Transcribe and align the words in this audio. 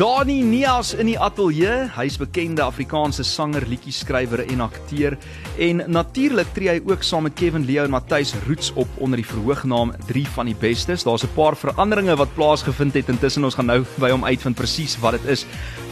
Dani 0.00 0.38
Nias 0.40 0.94
in 0.96 1.10
die 1.10 1.18
ateljee. 1.20 1.82
Hy's 1.92 2.14
bekende 2.16 2.62
Afrikaanse 2.64 3.20
sanger, 3.28 3.66
liedjie-skrywer 3.68 4.40
en 4.46 4.62
akteur 4.64 5.18
en 5.60 5.82
natuurlik 5.92 6.54
tree 6.56 6.70
hy 6.72 6.80
ook 6.88 7.04
saam 7.04 7.26
met 7.28 7.34
Kevin 7.36 7.66
Leo 7.68 7.84
en 7.84 7.92
Matthys 7.92 8.32
Roots 8.46 8.70
op 8.80 8.94
onder 8.96 9.20
die 9.20 9.26
verhoognaam 9.28 9.92
3 10.08 10.22
van 10.38 10.48
die 10.48 10.56
bestes. 10.56 11.04
Daar's 11.04 11.26
'n 11.26 11.34
paar 11.36 11.52
veranderinge 11.52 12.16
wat 12.16 12.32
plaasgevind 12.34 12.94
het 12.94 13.12
intussen 13.12 13.44
ons 13.44 13.54
gaan 13.54 13.66
nou 13.66 13.84
by 14.00 14.10
hom 14.10 14.24
uitvind 14.24 14.56
presies 14.56 14.96
wat 15.00 15.20
dit 15.20 15.24
is 15.36 15.44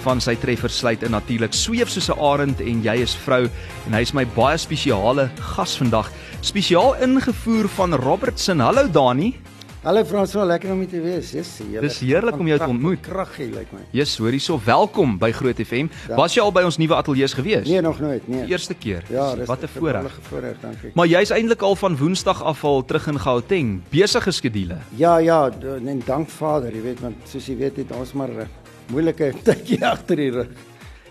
van 0.05 0.21
sy 0.21 0.37
treffers 0.37 0.79
sluit 0.79 1.03
in 1.03 1.11
natuurlik 1.11 1.53
Sweef 1.53 1.91
soos 1.91 2.09
'n 2.09 2.19
arend 2.19 2.61
en 2.61 2.83
jy 2.83 3.03
is 3.03 3.15
vrou 3.15 3.45
en 3.87 3.93
hy's 3.93 4.15
my 4.15 4.25
baie 4.25 4.57
spesiale 4.57 5.31
gas 5.37 5.77
vandag. 5.77 6.11
Spesiaal 6.41 6.97
ingevoer 7.03 7.69
van 7.69 7.95
Robertson. 7.95 8.61
Hallo 8.61 8.89
Dani. 8.89 9.48
Hallo 9.79 10.03
Frans, 10.03 10.33
so 10.35 10.43
lekker 10.43 10.73
om 10.75 10.81
hier 10.83 10.89
te 10.91 10.99
wees. 10.99 11.29
Yes, 11.37 11.53
heerlik. 11.63 11.85
Dis 11.87 12.01
heerlik 12.03 12.39
om 12.43 12.49
jou 12.51 12.57
te 12.59 12.67
ontmoet. 12.67 12.99
Kraggie 13.05 13.45
lyk 13.47 13.61
like 13.61 13.77
my. 13.77 13.85
Yes, 13.95 14.17
hoor 14.19 14.35
hierso. 14.35 14.57
Welkom 14.67 15.13
by 15.23 15.29
Groot 15.37 15.61
FM. 15.63 15.87
Ja. 16.09 16.17
Was 16.19 16.35
jy 16.35 16.43
al 16.43 16.51
by 16.57 16.65
ons 16.67 16.81
nuwe 16.83 16.97
ateljee 16.99 17.29
gewees? 17.31 17.69
Nee, 17.71 17.83
nog 17.87 18.01
nooit, 18.03 18.27
nee. 18.27 18.43
Die 18.49 18.57
eerste 18.57 18.75
keer. 18.75 19.07
Ja, 19.07 19.29
dis 19.39 19.47
wat 19.47 19.63
'n 19.63 19.71
voorreg. 19.77 20.19
voorreg, 20.29 20.57
dankie. 20.61 20.91
Maar 20.95 21.07
jy's 21.07 21.31
eintlik 21.31 21.63
al 21.63 21.77
van 21.77 21.97
Woensdag 21.97 22.43
af 22.43 22.65
al 22.65 22.85
terug 22.85 23.07
in 23.07 23.19
Gauteng, 23.21 23.81
besige 23.91 24.31
skedules. 24.31 24.83
Ja, 24.97 25.19
ja, 25.19 25.51
en 25.87 26.03
dank 26.05 26.29
Vader, 26.29 26.75
jy 26.75 26.83
weet, 26.83 27.01
want 27.01 27.15
soos 27.29 27.47
jy 27.47 27.57
weet 27.57 27.77
het 27.77 27.93
ons 27.93 28.13
maar 28.13 28.31
moeilike 28.91 29.33
tydjie 29.45 29.87
agter 29.87 30.17
die 30.17 30.31
rug. 30.31 30.49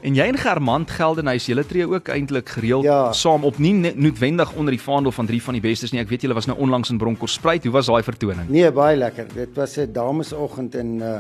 En 0.06 0.14
jy 0.14 0.28
en 0.30 0.38
Germant 0.38 0.92
Geldenhuys, 0.92 1.48
julle 1.50 1.66
tree 1.66 1.88
ook 1.90 2.12
eintlik 2.14 2.50
gereeld 2.50 2.86
ja. 2.86 3.12
saam 3.18 3.44
op 3.48 3.58
nie 3.58 3.74
noodwendig 3.74 4.54
onder 4.54 4.76
die 4.76 4.82
vaandel 4.82 5.12
van 5.12 5.26
drie 5.26 5.42
van 5.42 5.58
die 5.58 5.64
bestes 5.64 5.92
nie. 5.92 6.02
Ek 6.04 6.12
weet 6.12 6.28
julle 6.28 6.38
was 6.38 6.46
nou 6.46 6.58
onlangs 6.62 6.94
in 6.94 7.00
Bronkhorstspruit. 7.02 7.64
Hoe 7.66 7.73
was 7.73 7.90
daai 7.90 8.04
vertoning? 8.06 8.50
Nee, 8.50 8.70
baie 8.72 8.98
lekker. 8.98 9.26
Dit 9.34 9.58
was 9.58 9.78
'n 9.78 9.92
damesoggend 9.94 10.76
en 10.76 11.02
uh 11.02 11.18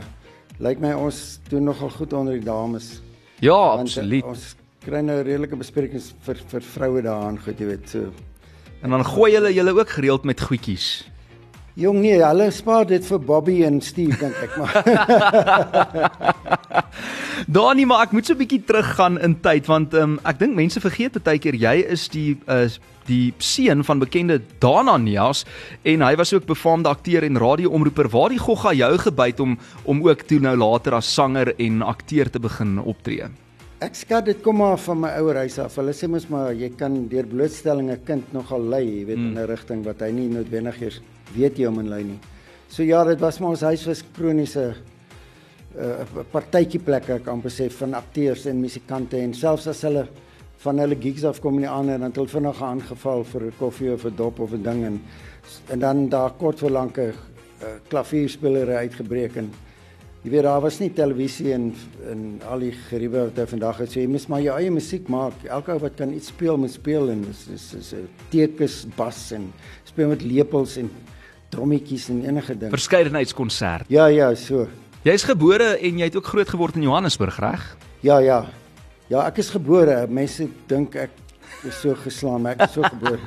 lyk 0.59 0.79
my 0.81 0.93
ons 0.97 1.39
doen 1.49 1.63
nogal 1.63 1.89
goed 1.89 2.13
onder 2.13 2.33
die 2.33 2.43
dames. 2.43 3.01
Ja, 3.39 3.77
Want, 3.77 3.89
uh, 3.89 3.97
absoluut. 3.97 4.23
Ons 4.25 4.55
kry 4.81 5.01
nou 5.05 5.21
redelike 5.21 5.55
besprekings 5.55 6.13
vir 6.25 6.39
vir 6.47 6.61
vroue 6.61 7.01
daaraan, 7.01 7.37
goed, 7.37 7.59
jy 7.59 7.65
weet, 7.65 7.89
so. 7.89 8.11
En 8.81 8.89
dan 8.89 9.05
gooi 9.05 9.31
julle 9.33 9.53
julle 9.53 9.73
ook 9.77 9.89
gereeld 9.89 10.23
met 10.23 10.41
goedjies. 10.41 11.07
Jong 11.77 11.99
nee, 12.01 12.17
hulle 12.17 12.47
spaar 12.49 12.87
dit 12.89 13.03
vir 13.05 13.19
Bobby 13.21 13.59
en 13.67 13.75
Steve 13.85 14.15
dink 14.17 14.37
ek 14.41 14.55
maar. 14.57 14.77
Dani, 17.57 17.83
maar 17.85 18.07
ek 18.07 18.15
moet 18.17 18.25
so 18.25 18.33
'n 18.33 18.39
bietjie 18.39 18.63
teruggaan 18.65 19.19
in 19.21 19.35
tyd 19.45 19.67
want 19.69 19.93
um, 19.93 20.15
ek 20.25 20.39
dink 20.39 20.55
mense 20.57 20.81
vergeet 20.81 21.19
baie 21.21 21.37
keer 21.37 21.53
jy 21.53 21.75
is 21.85 22.07
die 22.09 22.33
uh, 22.49 22.65
die 23.05 23.29
seun 23.37 23.85
van 23.85 24.01
bekende 24.01 24.39
Dana 24.57 24.97
Nias 24.97 25.45
en 25.85 26.01
hy 26.01 26.15
was 26.17 26.33
ook 26.33 26.47
befaamde 26.49 26.89
akteur 26.89 27.23
en 27.23 27.37
radioomroeper 27.37 28.09
waar 28.09 28.33
die 28.33 28.41
gogga 28.41 28.73
jou 28.73 28.97
gebyt 28.97 29.39
om 29.39 29.53
om 29.85 30.01
ook 30.01 30.25
toe 30.25 30.39
nou 30.39 30.55
later 30.57 30.97
as 30.97 31.13
sanger 31.13 31.53
en 31.59 31.83
akteur 31.85 32.25
te 32.25 32.39
begin 32.39 32.79
optree. 32.81 33.29
Ek 33.85 33.93
skat 33.93 34.25
dit 34.25 34.41
kom 34.41 34.57
maar 34.57 34.81
van 34.81 34.97
my 34.97 35.13
ouer 35.21 35.43
huis 35.45 35.59
af. 35.61 35.77
Hulle 35.77 35.93
sê 35.93 36.09
mos 36.09 36.25
maar 36.25 36.57
jy 36.57 36.71
kan 36.73 37.05
deur 37.07 37.29
blootstelling 37.29 37.91
'n 37.93 38.01
kind 38.01 38.33
nogal 38.33 38.65
lei, 38.65 38.81
jy 38.81 39.05
weet 39.05 39.17
mm. 39.17 39.29
in 39.29 39.37
'n 39.37 39.47
rigting 39.47 39.85
wat 39.85 40.01
hy 40.01 40.09
nie 40.11 40.27
noodwendig 40.33 40.81
eers 40.81 40.99
weet 41.35 41.57
jy 41.57 41.65
om 41.65 41.79
in 41.79 41.89
lei 41.89 42.03
nie. 42.03 42.19
So 42.69 42.83
ja, 42.83 43.03
dit 43.03 43.19
was 43.19 43.39
maar 43.39 43.49
ons 43.49 43.61
huis 43.61 43.85
was 43.85 44.03
kroniese 44.13 44.75
'n 45.77 45.83
uh, 45.83 46.23
partytjie 46.31 46.79
plekke 46.79 47.19
kan 47.23 47.41
besef 47.41 47.77
van 47.77 47.93
akteurs 47.93 48.45
en 48.45 48.61
musikante 48.61 49.17
en 49.17 49.33
selfs 49.33 49.67
as 49.67 49.81
hulle 49.81 50.07
van 50.63 50.79
hulle 50.79 50.95
gigs 50.95 51.23
af 51.23 51.39
kom 51.39 51.59
in 51.59 51.67
die 51.67 51.69
ander 51.69 51.99
dan 51.99 52.09
het 52.09 52.17
hulle 52.17 52.31
vinnig 52.31 52.61
aangeval 52.63 53.23
vir 53.23 53.43
'n 53.45 53.57
koffie 53.59 53.93
of 53.93 54.05
'n 54.05 54.15
dop 54.15 54.39
of 54.39 54.53
'n 54.53 54.63
ding 54.63 54.85
en 54.85 55.01
en 55.69 55.79
dan 55.79 56.09
daar 56.09 56.31
kort 56.31 56.59
voor 56.59 56.69
lank 56.69 56.97
'n 56.97 57.13
uh, 57.61 57.67
klavierspeler 57.89 58.75
uitgebreek 58.75 59.35
en 59.35 59.51
jy 60.23 60.31
weet 60.31 60.43
daar 60.43 60.61
was 60.61 60.79
nie 60.79 60.89
televisie 60.93 61.53
en 61.53 61.73
en 62.11 62.41
al 62.49 62.59
die 62.59 62.71
geriewe 62.71 63.27
wat 63.29 63.37
hy 63.37 63.45
vandag 63.45 63.77
het 63.77 63.91
so 63.91 63.99
jy 63.99 64.07
moet 64.07 64.27
maar 64.27 64.41
jou 64.41 64.57
eie 64.57 64.71
musiek 64.71 65.07
maak 65.07 65.45
elke 65.45 65.71
ou 65.71 65.79
wat 65.79 65.95
kan 65.95 66.13
iets 66.13 66.27
speel 66.27 66.57
moet 66.57 66.71
speel 66.71 67.09
en 67.09 67.25
is 67.29 67.47
is 67.53 67.73
is 67.73 67.93
'n 67.93 68.09
tekens 68.29 68.85
bas 68.95 69.31
en 69.31 69.53
speel 69.83 70.07
met 70.07 70.21
lepels 70.21 70.77
en 70.77 70.89
trommetjies 71.49 72.09
en 72.09 72.25
enige 72.25 72.57
ding 72.57 72.71
verskeidenheidskonsert 72.71 73.89
ja 73.89 74.07
ja 74.07 74.33
so 74.35 74.67
Jy's 75.07 75.23
gebore 75.23 75.77
en 75.77 75.99
jy 76.01 76.07
het 76.09 76.15
ook 76.19 76.25
groot 76.27 76.49
geword 76.51 76.75
in 76.75 76.83
Johannesburg, 76.83 77.37
reg? 77.39 77.61
Ja, 78.03 78.17
ja. 78.19 78.41
Ja, 79.07 79.21
ek 79.23 79.37
is 79.39 79.53
gebore. 79.53 80.01
Mense 80.11 80.49
dink 80.67 80.97
ek 80.99 81.13
is 81.63 81.77
so 81.79 81.95
geslaan, 82.01 82.43
maar 82.43 82.57
ek 82.57 82.65
is 82.65 82.73
so 82.75 82.83
gebore. 82.83 83.21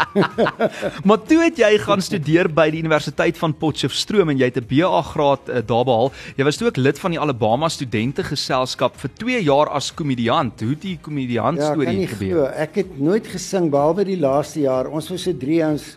maar 1.08 1.22
toe 1.24 1.38
het 1.40 1.62
jy 1.62 1.70
gaan 1.80 2.04
studeer 2.04 2.50
by 2.52 2.66
die 2.74 2.82
Universiteit 2.84 3.38
van 3.40 3.54
Potchefstroom 3.56 4.34
en 4.34 4.42
jy 4.42 4.50
het 4.50 4.60
'n 4.60 4.68
BA 4.68 5.00
graad 5.08 5.48
uh, 5.48 5.62
daar 5.64 5.86
behaal. 5.88 6.12
Jy 6.36 6.48
was 6.50 6.60
ook 6.60 6.76
lid 6.76 7.00
van 7.00 7.16
die 7.16 7.22
Alabama 7.22 7.72
Studente 7.72 8.28
Geselskap 8.28 9.00
vir 9.00 9.14
2 9.24 9.40
jaar 9.48 9.72
as 9.72 9.88
komediant. 9.94 10.60
Hoe 10.60 10.74
het 10.76 10.84
die 10.84 10.98
komediant 11.00 11.64
ja, 11.64 11.72
storie 11.72 12.06
gebeur? 12.12 12.44
Ja, 12.44 12.52
ek 12.66 12.76
het 12.82 13.00
nooit 13.00 13.24
gesing 13.24 13.70
behalwe 13.72 14.04
die 14.04 14.20
laaste 14.20 14.66
jaar. 14.68 14.92
Ons 14.92 15.08
was 15.08 15.24
so 15.24 15.32
drie 15.32 15.64
ons 15.64 15.96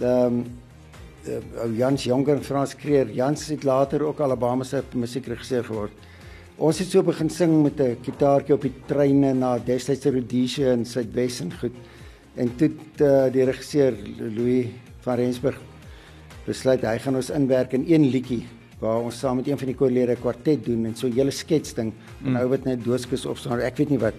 ehm 0.00 0.42
um, 0.42 0.44
uh, 1.28 1.76
Jans 1.76 2.04
Jonger 2.04 2.36
en 2.36 2.44
Frans 2.44 2.74
Kreer. 2.76 3.10
Jans 3.12 3.48
het 3.48 3.64
later 3.64 4.02
ook 4.02 4.20
Alabama 4.20 4.64
se 4.64 4.82
musiekregisseur 4.94 5.64
geword. 5.64 5.92
Ons 6.56 6.78
het 6.78 6.88
so 6.88 7.02
begin 7.02 7.30
sing 7.30 7.62
met 7.62 7.80
'n 7.80 7.96
gitaartjie 8.02 8.54
op 8.54 8.62
die 8.62 8.72
treine 8.86 9.34
na 9.34 9.58
destydse 9.58 10.10
Rhodesia 10.10 10.72
in 10.72 10.84
Suidwes 10.84 11.40
en 11.40 11.52
goed. 11.52 11.74
En 12.36 12.56
toe 12.56 12.70
uh, 13.00 13.32
die 13.32 13.44
regisseur 13.44 13.94
Louis 14.18 14.68
van 15.00 15.16
Rensburg 15.16 15.58
besluit 16.46 16.82
hy 16.82 16.98
gaan 16.98 17.16
ons 17.16 17.30
inwerk 17.30 17.72
in 17.72 17.84
een 17.88 18.10
liedjie 18.10 18.46
waar 18.78 19.00
ons 19.00 19.18
saam 19.18 19.36
met 19.36 19.48
een 19.48 19.58
van 19.58 19.66
die 19.66 19.76
koorlede 19.76 20.12
'n 20.12 20.20
kwartet 20.20 20.64
doen 20.64 20.84
en 20.86 20.94
so 20.94 21.06
'n 21.06 21.12
hele 21.12 21.30
skets 21.30 21.74
ding. 21.74 21.92
Mm. 22.20 22.26
En 22.26 22.42
ou 22.42 22.48
wat 22.48 22.64
net 22.64 22.84
dooskus 22.84 23.26
opstaan. 23.26 23.60
Ek 23.60 23.76
weet 23.76 23.90
nie 23.90 23.98
wat 23.98 24.14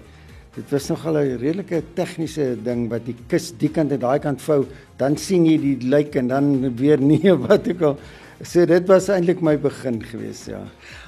Dit 0.56 0.70
was 0.72 0.88
nog 0.88 1.06
al 1.06 1.18
'n 1.18 1.38
redelike 1.38 1.84
tegniese 1.94 2.58
ding 2.64 2.90
wat 2.90 3.06
die 3.06 3.16
kus 3.28 3.52
die 3.58 3.70
kant 3.70 3.92
en 3.92 4.00
daai 4.00 4.20
kant 4.20 4.42
vou, 4.42 4.66
dan 4.98 5.18
sien 5.18 5.46
jy 5.46 5.58
die 5.58 5.78
lijk 5.90 6.16
en 6.16 6.28
dan 6.28 6.76
weer 6.76 7.00
nie 7.12 7.32
wat 7.32 7.68
ek 7.68 7.82
al 7.82 7.98
so 8.44 8.66
dit 8.68 8.88
was 8.88 9.08
eintlik 9.10 9.42
my 9.42 9.56
begin 9.58 10.02
gewees, 10.04 10.46
ja. 10.52 10.64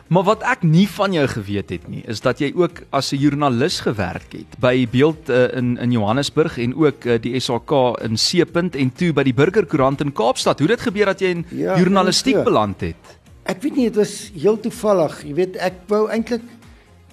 Maar 0.08 0.24
wat 0.24 0.44
ek 0.48 0.62
nie 0.64 0.86
van 0.88 1.12
jou 1.12 1.26
geweet 1.28 1.74
het 1.74 1.88
nie, 1.92 2.02
is 2.08 2.22
dat 2.24 2.40
jy 2.40 2.54
ook 2.56 2.86
as 2.96 3.12
'n 3.12 3.20
joernalis 3.20 3.82
gewerk 3.84 4.32
het 4.32 4.56
by 4.60 4.88
Beeld 4.88 5.30
uh, 5.30 5.52
in 5.52 5.78
in 5.78 5.92
Johannesburg 5.92 6.58
en 6.58 6.76
ook 6.76 7.06
uh, 7.06 7.20
die 7.20 7.40
SAK 7.40 8.00
in 8.02 8.18
Seepunt 8.18 8.76
en 8.76 8.92
toe 8.94 9.12
by 9.14 9.24
die 9.24 9.34
Burgerkoerant 9.34 10.02
in 10.02 10.14
Kaapstad. 10.14 10.60
Hoe 10.60 10.68
dit 10.68 10.82
gebeur 10.82 11.06
dat 11.06 11.20
jy 11.20 11.28
in 11.28 11.46
ja, 11.52 11.78
journalistiek 11.78 12.44
beland 12.44 12.82
het? 12.82 13.18
Ek 13.44 13.62
weet 13.62 13.76
nie, 13.76 13.84
dit 13.90 13.96
was 13.96 14.32
heel 14.34 14.60
toevallig. 14.60 15.24
Jy 15.24 15.34
weet, 15.34 15.56
ek 15.58 15.74
wou 15.88 16.08
eintlik 16.10 16.42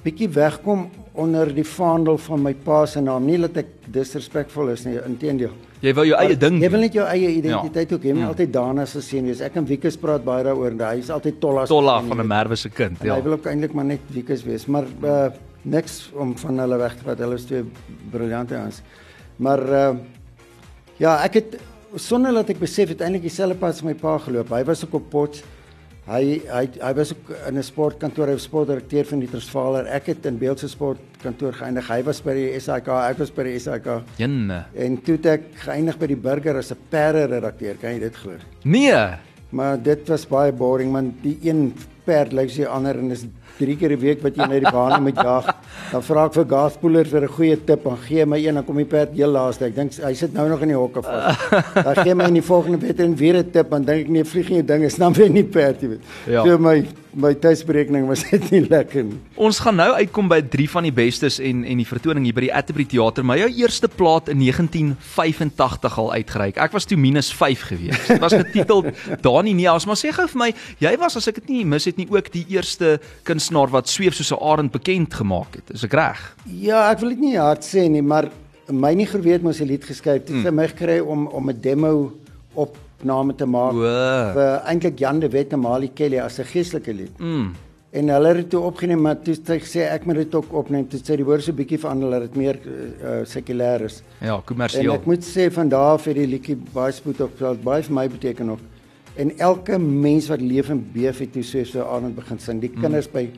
bietjie 0.05 0.29
wegkom 0.29 0.89
onder 1.15 1.49
die 1.55 1.65
vaandel 1.67 2.19
van 2.27 2.43
my 2.45 2.53
pa 2.65 2.85
se 2.91 3.01
naam. 3.01 3.25
Nie 3.29 3.39
dat 3.47 3.63
ek 3.63 3.71
disrespekvol 3.95 4.73
is 4.75 4.85
nie, 4.87 4.99
inteendeel. 5.07 5.55
Jy 5.85 5.93
wou 5.97 6.05
jou 6.09 6.19
eie 6.19 6.37
ding. 6.41 6.59
Jy 6.63 6.71
wil 6.73 6.85
net 6.87 6.97
jou 6.97 7.05
eie 7.07 7.31
identiteit 7.39 7.91
ja. 7.91 7.97
ook 7.97 8.05
hê. 8.05 8.11
Jy 8.11 8.17
moet 8.17 8.25
ja. 8.25 8.31
altyd 8.33 8.53
Dana 8.55 8.87
se 8.89 9.03
seun 9.05 9.29
wees. 9.29 9.43
Ek 9.45 9.57
en 9.61 9.67
Wieke 9.69 9.93
praat 10.01 10.25
baie 10.25 10.45
daaroor. 10.47 10.77
Hy 10.81 11.03
is 11.03 11.11
altyd 11.13 11.41
Tolla 11.43 11.67
se 11.67 11.73
Tolla 11.73 11.99
van 12.09 12.21
'n 12.21 12.27
Merwe 12.27 12.57
se 12.57 12.71
kind, 12.71 13.03
ja. 13.03 13.15
Hy 13.15 13.23
wil 13.23 13.37
ook 13.37 13.47
eintlik 13.47 13.75
maar 13.75 13.85
net 13.85 14.01
Wieke 14.13 14.37
wees, 14.45 14.67
maar 14.67 14.87
uh 15.03 15.31
niks 15.65 16.13
om 16.13 16.35
van 16.37 16.59
hulle 16.61 16.77
weg 16.77 16.97
te 16.97 17.05
vat. 17.05 17.19
Hulle 17.19 17.35
is 17.35 17.45
twee 17.49 17.65
briljante 18.13 18.57
ouens. 18.57 18.83
Maar 19.37 19.63
uh 19.69 19.97
ja, 20.99 21.23
ek 21.25 21.35
het 21.35 21.57
sonder 21.97 22.33
dat 22.33 22.51
ek 22.51 22.59
besef 22.59 22.89
het 22.89 23.01
eintlik 23.01 23.23
dieselfde 23.23 23.57
pad 23.57 23.75
as 23.75 23.83
my 23.83 23.95
pa 23.95 24.19
geloop. 24.19 24.51
Hy 24.51 24.65
was 24.65 24.85
ook 24.85 24.95
op 24.95 25.11
Potch 25.11 25.43
Hy 26.05 26.43
hy 26.45 26.65
hy 26.83 26.93
was 26.99 27.15
ook 27.15 27.31
in 27.49 27.57
'n 27.57 27.63
sportkantoor, 27.63 28.27
hy 28.27 28.37
was 28.37 28.43
sportdirekteur 28.45 29.07
van 29.07 29.21
die 29.21 29.29
Transvaaler. 29.29 29.87
Ek 29.87 30.07
het 30.07 30.27
in 30.27 30.39
Beeldse 30.39 30.69
sportkantoor 30.69 31.53
geëindig. 31.53 31.89
Hy 31.89 32.03
was 32.03 32.21
by 32.21 32.35
die 32.35 32.61
SAK, 32.61 32.89
ek 32.89 33.19
was 33.19 33.31
by 33.31 33.43
die 33.43 33.59
SAK. 33.59 34.03
Jenne. 34.19 34.65
En 34.77 35.01
toe 35.03 35.17
het 35.17 35.27
ek 35.27 35.43
geëindig 35.65 35.99
by 35.99 36.07
die 36.07 36.17
Burger 36.17 36.57
as 36.57 36.73
'n 36.73 36.79
perde 36.91 37.25
redakteur. 37.27 37.77
Kan 37.81 37.93
jy 37.93 37.99
dit 38.01 38.17
glo? 38.17 38.33
Nee. 38.65 39.17
Maar 39.51 39.83
dit 39.83 40.09
was 40.09 40.27
baie 40.27 40.53
boring 40.53 40.93
man. 40.93 41.15
Die 41.23 41.39
een 41.43 41.73
perd 42.05 42.33
lyk 42.33 42.41
like 42.41 42.53
so 42.53 42.63
die 42.63 42.69
ander 42.69 42.99
en 42.99 43.11
is 43.11 43.27
drie 43.59 43.77
keer 43.77 43.93
'n 43.93 44.01
week 44.01 44.23
wat 44.23 44.37
jy 44.37 44.47
na 44.47 44.59
die 44.59 44.73
bane 44.73 45.01
moet 45.01 45.17
jag. 45.17 45.45
Dan 45.93 46.03
vra 46.03 46.25
ek 46.27 46.35
vir 46.35 46.47
gaspoeler 46.49 47.07
vir 47.07 47.23
'n 47.23 47.29
goeie 47.29 47.57
tip 47.65 47.87
en 47.87 47.97
gee 47.97 48.27
my 48.27 48.39
een 48.39 48.55
dan 48.55 48.65
kom 48.65 48.77
die 48.77 48.85
perd 48.85 49.15
heel 49.15 49.31
laaste. 49.31 49.65
Ek 49.67 49.75
dink 49.75 49.93
hy 49.95 50.15
sit 50.15 50.33
nou 50.33 50.49
nog 50.49 50.61
in 50.63 50.69
die 50.69 50.77
hokke 50.77 51.03
vas. 51.03 51.37
Dan 51.85 51.95
gee 52.05 52.15
my 52.15 52.25
in 52.25 52.35
die 52.35 52.43
volgende 52.43 52.79
wedren 52.79 53.17
weer 53.17 53.39
'n 53.39 53.51
tip 53.51 53.73
en 53.73 53.85
dink 53.85 54.07
ek 54.07 54.09
nee 54.09 54.25
vlieg 54.25 54.51
nie 54.51 54.63
ding 54.63 54.83
is 54.85 54.97
dan 54.97 55.13
weer 55.13 55.31
nie 55.31 55.45
perd 55.45 55.81
jy 55.81 55.89
weet. 55.89 56.03
Ja. 56.27 56.45
So 56.45 56.59
my 56.59 56.85
my 57.15 57.35
tydsberekening 57.35 58.07
was 58.09 58.25
net 58.31 58.51
nie 58.51 58.65
lekker 58.67 59.05
nie. 59.05 59.19
Ons 59.37 59.61
gaan 59.63 59.77
nou 59.77 59.91
uitkom 59.95 60.29
by 60.29 60.41
drie 60.43 60.67
van 60.71 60.83
die 60.83 60.93
bestes 60.95 61.39
en 61.39 61.65
en 61.65 61.79
die 61.79 61.87
vertoning 61.87 62.25
hier 62.25 62.35
by 62.35 62.47
die 62.49 62.53
Atterbury 62.55 62.87
Theater. 62.91 63.25
My 63.25 63.39
jou 63.39 63.51
eerste 63.51 63.89
plaat 63.89 64.29
in 64.29 64.39
1985 64.43 65.99
al 65.99 66.13
uitgereik. 66.13 66.59
Ek 66.59 66.75
was 66.75 66.89
toe 66.91 66.99
minus 66.99 67.31
5 67.33 67.63
gewees. 67.71 68.07
Dit 68.09 68.23
was 68.23 68.35
getiteld 68.35 68.91
Dani 69.27 69.55
Neas, 69.55 69.87
maar 69.87 69.99
sê 70.01 70.13
gou 70.15 70.27
vir 70.35 70.41
my, 70.41 70.51
jy 70.83 70.95
was 71.01 71.17
as 71.17 71.29
ek 71.31 71.43
dit 71.43 71.55
nie 71.55 71.65
mis 71.69 71.87
het 71.89 71.97
nie 72.01 72.09
ook 72.11 72.31
die 72.35 72.45
eerste 72.57 72.99
kuns 73.23 73.44
kunstenaar 73.45 73.71
wat 73.71 73.89
sweef 73.89 74.15
soos 74.15 74.33
'n 74.33 74.43
arend 74.43 74.73
bekend 74.73 75.15
gemaak 75.15 75.55
het. 75.55 75.71
Is 75.75 75.85
ek 75.85 75.93
reg? 75.93 76.37
Ja, 76.45 76.91
ek 76.91 77.01
wil 77.01 77.11
dit 77.11 77.21
nie 77.21 77.37
hard 77.37 77.63
sê 77.63 77.89
nie, 77.89 78.03
maar 78.03 78.31
my 78.71 78.95
nie 78.95 79.07
geweet 79.07 79.43
mos 79.43 79.61
'n 79.61 79.67
lied 79.67 79.85
geskryf. 79.85 80.25
Dit 80.25 80.37
het 80.37 80.51
mm. 80.51 80.55
my 80.55 80.69
gekry 80.69 81.01
om 81.01 81.27
om 81.27 81.51
'n 81.51 81.61
demo 81.61 82.13
opname 82.55 83.35
te 83.35 83.47
maak 83.47 83.73
Oe. 83.73 84.33
vir 84.35 84.63
eintlik 84.65 84.99
Jan 84.99 85.21
de 85.21 85.29
Wet 85.29 85.53
en 85.53 85.61
Mali 85.61 85.91
Kelly 85.93 86.19
as 86.19 86.39
'n 86.39 86.45
geestelike 86.45 86.93
lied. 86.95 87.19
Mm. 87.19 87.53
En 87.93 88.09
hulle 88.09 88.29
het 88.29 88.37
dit 88.37 88.51
toe 88.51 88.61
opgeneem, 88.61 89.01
maar 89.01 89.21
toe 89.23 89.35
het 89.35 89.49
hy 89.49 89.59
gesê 89.59 89.81
ek 89.93 90.05
moet 90.05 90.17
dit 90.17 90.35
ook 90.35 90.53
opneem. 90.53 90.89
Toe 90.89 90.99
sê 90.99 91.15
die 91.17 91.25
woorde 91.25 91.43
so 91.43 91.53
bietjie 91.53 91.79
verander 91.79 92.11
dat 92.11 92.21
dit 92.21 92.37
meer 92.37 92.59
uh, 92.59 93.25
sekulêr 93.25 93.85
is. 93.85 94.03
Ja, 94.21 94.35
En 94.35 94.45
kommersieel. 94.45 94.93
ek 94.93 95.05
moet 95.07 95.23
sê 95.23 95.53
van 95.53 95.69
daar 95.69 95.93
af 95.93 96.05
het 96.05 96.17
die 96.17 96.27
liedjie 96.27 96.57
baie 96.73 96.93
spoed 96.93 97.21
op. 97.21 97.39
Baie 97.63 97.83
vir 97.83 97.95
my 97.95 98.09
beteken 98.09 98.51
ook. 98.51 98.61
En 99.15 99.31
elke 99.39 99.79
mens 99.79 100.29
wat 100.29 100.41
leef 100.41 100.69
en 100.75 100.81
beef 100.93 101.19
het 101.23 101.33
toe 101.33 101.43
so 101.47 101.65
so 101.65 101.85
aand 101.87 102.15
begin 102.15 102.39
sing. 102.39 102.61
Die 102.61 102.73
kinders 102.73 103.11
by 103.11 103.29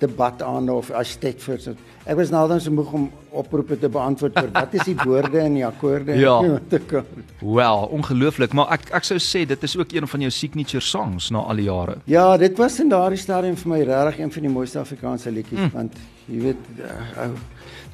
debataande 0.00 0.72
of 0.72 0.90
as 0.92 1.14
dit 1.20 1.40
vir 1.40 1.60
so. 1.60 1.74
Ek 2.06 2.18
was 2.18 2.30
nou 2.32 2.42
dan 2.50 2.60
so 2.60 2.72
moeg 2.74 2.92
om 2.96 3.06
oproepe 3.36 3.78
te 3.80 3.88
beantwoord 3.92 4.36
vir 4.36 4.50
wat 4.54 4.74
is 4.76 4.84
die 4.88 4.96
woorde 5.06 5.40
en 5.40 5.56
die 5.56 5.64
akkoorde 5.66 6.12
en 6.14 6.20
Ja. 6.20 6.34
wat 6.56 6.68
te 6.72 6.80
kan. 6.88 7.06
Wel, 7.40 7.86
ongelooflik, 7.96 8.56
maar 8.56 8.74
ek 8.76 8.90
ek 8.96 9.08
sou 9.08 9.18
sê 9.22 9.46
dit 9.48 9.68
is 9.68 9.76
ook 9.76 9.94
een 9.96 10.08
van 10.08 10.26
jou 10.26 10.32
signature 10.32 10.84
songs 10.84 11.30
na 11.32 11.44
al 11.44 11.62
die 11.62 11.68
jare. 11.68 11.98
Ja, 12.12 12.26
dit 12.40 12.58
was 12.60 12.80
in 12.84 12.92
daardie 12.92 13.20
stadium 13.20 13.56
vir 13.60 13.72
my 13.72 13.80
regtig 13.88 14.20
een 14.24 14.34
van 14.36 14.48
die 14.48 14.52
mooiste 14.52 14.80
Afrikaanse 14.82 15.32
liedjies 15.32 15.64
mm. 15.64 15.72
want 15.76 15.96
jy 16.26 16.42
weet 16.42 16.68
uh, 16.82 17.30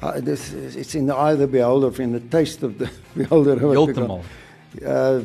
uh, 0.01 0.15
this 0.25 0.51
it's 0.75 0.95
in 0.99 1.07
the 1.07 1.15
eye 1.15 1.37
of 1.37 1.39
the 1.39 1.47
beholder 1.47 1.93
in 2.01 2.17
the 2.17 2.23
taste 2.29 2.65
of 2.67 2.75
the 2.79 2.91
beholder. 3.19 3.59
Heeltemal. 3.63 4.23
Uh 4.83 5.23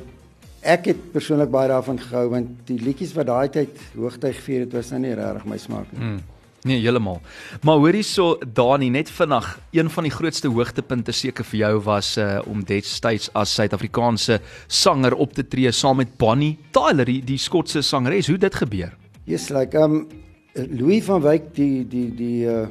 ek 0.63 0.91
het 0.91 1.05
persoonlik 1.13 1.51
baie 1.51 1.69
daarvan 1.71 2.01
gehou 2.01 2.29
want 2.33 2.49
die 2.67 2.79
liedjies 2.83 3.15
wat 3.17 3.29
daai 3.31 3.49
tyd 3.49 3.79
hoogtyd 3.97 4.35
gevier 4.35 4.67
het 4.67 4.75
was 4.75 4.91
nou 4.91 5.01
nie 5.05 5.15
regtig 5.15 5.47
my 5.47 5.59
smaak 5.59 5.93
nie. 5.93 6.01
Mm. 6.01 6.21
Nee, 6.67 6.81
heeltemal. 6.83 7.21
Maar 7.63 7.79
hoor 7.79 7.95
hierso 7.95 8.39
Dani, 8.43 8.89
net 8.91 9.11
vinnig, 9.15 9.47
een 9.71 9.91
van 9.91 10.09
die 10.09 10.11
grootste 10.11 10.51
hoogtepunte 10.51 11.15
seker 11.15 11.47
vir 11.47 11.59
jou 11.61 11.75
was 11.87 12.17
uh 12.19 12.41
om 12.51 12.65
destyds 12.67 13.31
as 13.39 13.55
Suid-Afrikaanse 13.55 14.41
sanger 14.67 15.15
op 15.15 15.37
te 15.37 15.47
tree 15.47 15.71
saam 15.73 16.03
met 16.03 16.17
Bonnie 16.19 16.57
Tyler, 16.75 17.07
die, 17.07 17.21
die 17.23 17.39
Skotse 17.39 17.83
sangeres. 17.83 18.27
Hoe 18.27 18.39
dit 18.39 18.55
gebeur? 18.55 18.97
Yes, 19.25 19.49
like 19.55 19.79
um 19.79 20.09
Louis 20.55 21.05
van 21.07 21.23
Wyk 21.23 21.55
die 21.55 21.87
die 21.87 22.09
die 22.19 22.45
uh 22.51 22.67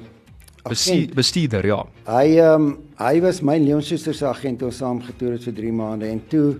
agent, 0.67 1.13
bestuurder, 1.15 1.65
ja. 1.65 1.83
hy 2.09 2.39
um 2.43 2.73
hy 2.99 3.21
was 3.23 3.39
my 3.41 3.55
Leon 3.61 3.81
Schuster 3.81 4.13
se 4.13 4.25
agent 4.27 4.65
ons 4.67 4.81
saam 4.83 4.99
getoer 5.05 5.37
het 5.37 5.45
vir 5.47 5.55
3 5.61 5.71
maande 5.77 6.09
en 6.11 6.19
toe 6.27 6.57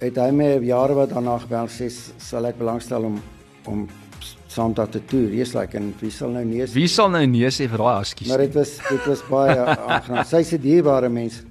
het 0.00 0.16
hy 0.16 0.30
my 0.32 0.48
jare 0.64 0.94
wat 0.94 1.10
daarna 1.14 1.38
gebel 1.42 1.66
sê 1.68 1.90
sal 2.18 2.46
ek 2.46 2.58
belangstel 2.58 3.04
om 3.04 3.20
om 3.66 3.86
saam 4.50 4.72
daar 4.74 4.88
te 4.90 5.00
toer. 5.06 5.30
Yes, 5.30 5.52
like 5.54 5.76
en 5.78 5.92
wie 6.00 6.10
sal 6.10 6.30
nou 6.30 6.44
nee 6.44 6.64
sê? 6.66 6.72
Wie 6.74 6.88
sal 6.88 7.10
nou 7.10 7.24
nee 7.26 7.46
sê 7.54 7.68
vir 7.70 7.78
daai 7.78 8.00
askies? 8.00 8.28
Maar 8.28 8.38
dit 8.38 8.54
was 8.54 8.78
dit 8.88 9.06
was 9.06 9.22
baie 9.28 9.56
aangenaam. 9.88 10.24
Sy's 10.24 10.52
'n 10.52 10.60
dierbare 10.60 11.08
mens. 11.08 11.42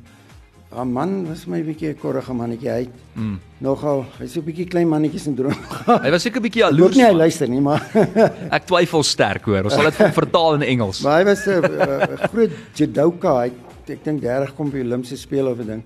Haar 0.70 0.86
man 0.86 1.26
was 1.28 1.46
my 1.48 1.62
bietjie 1.64 1.90
'n 1.94 1.98
korrige 1.98 2.34
mannetjie. 2.34 2.70
Hy 2.70 2.90
Mm. 3.16 3.40
nogal 3.62 4.06
hy's 4.20 4.34
so 4.34 4.40
'n 4.40 4.46
bietjie 4.46 4.68
klein 4.70 4.88
mannetjies 4.88 5.28
in 5.28 5.36
droom. 5.36 5.56
Hy 6.06 6.10
was 6.12 6.22
seker 6.24 6.40
'n 6.40 6.44
bietjie 6.44 6.64
Ek 6.64 6.72
jaloers. 6.72 6.96
nie 6.96 7.04
hy 7.06 7.12
luister 7.14 7.48
nie, 7.50 7.60
maar 7.62 7.82
Ek 8.58 8.66
twyfel 8.68 9.04
sterk 9.04 9.46
hoor. 9.46 9.64
Ons 9.64 9.74
sal 9.74 9.84
dit 9.84 9.94
vir 9.96 10.12
vertaal 10.12 10.54
in 10.56 10.62
Engels. 10.64 11.02
maar 11.04 11.20
hy 11.20 11.26
was 11.26 11.48
'n 11.48 11.64
uh, 11.64 12.28
groot 12.30 12.52
judoka. 12.76 13.34
Hy 13.46 13.52
ek 13.90 14.04
dink 14.04 14.22
30 14.22 14.56
kom 14.56 14.70
by 14.70 14.80
Olimpiese 14.82 15.18
spele 15.18 15.50
of 15.52 15.60
'n 15.60 15.66
ding. 15.68 15.84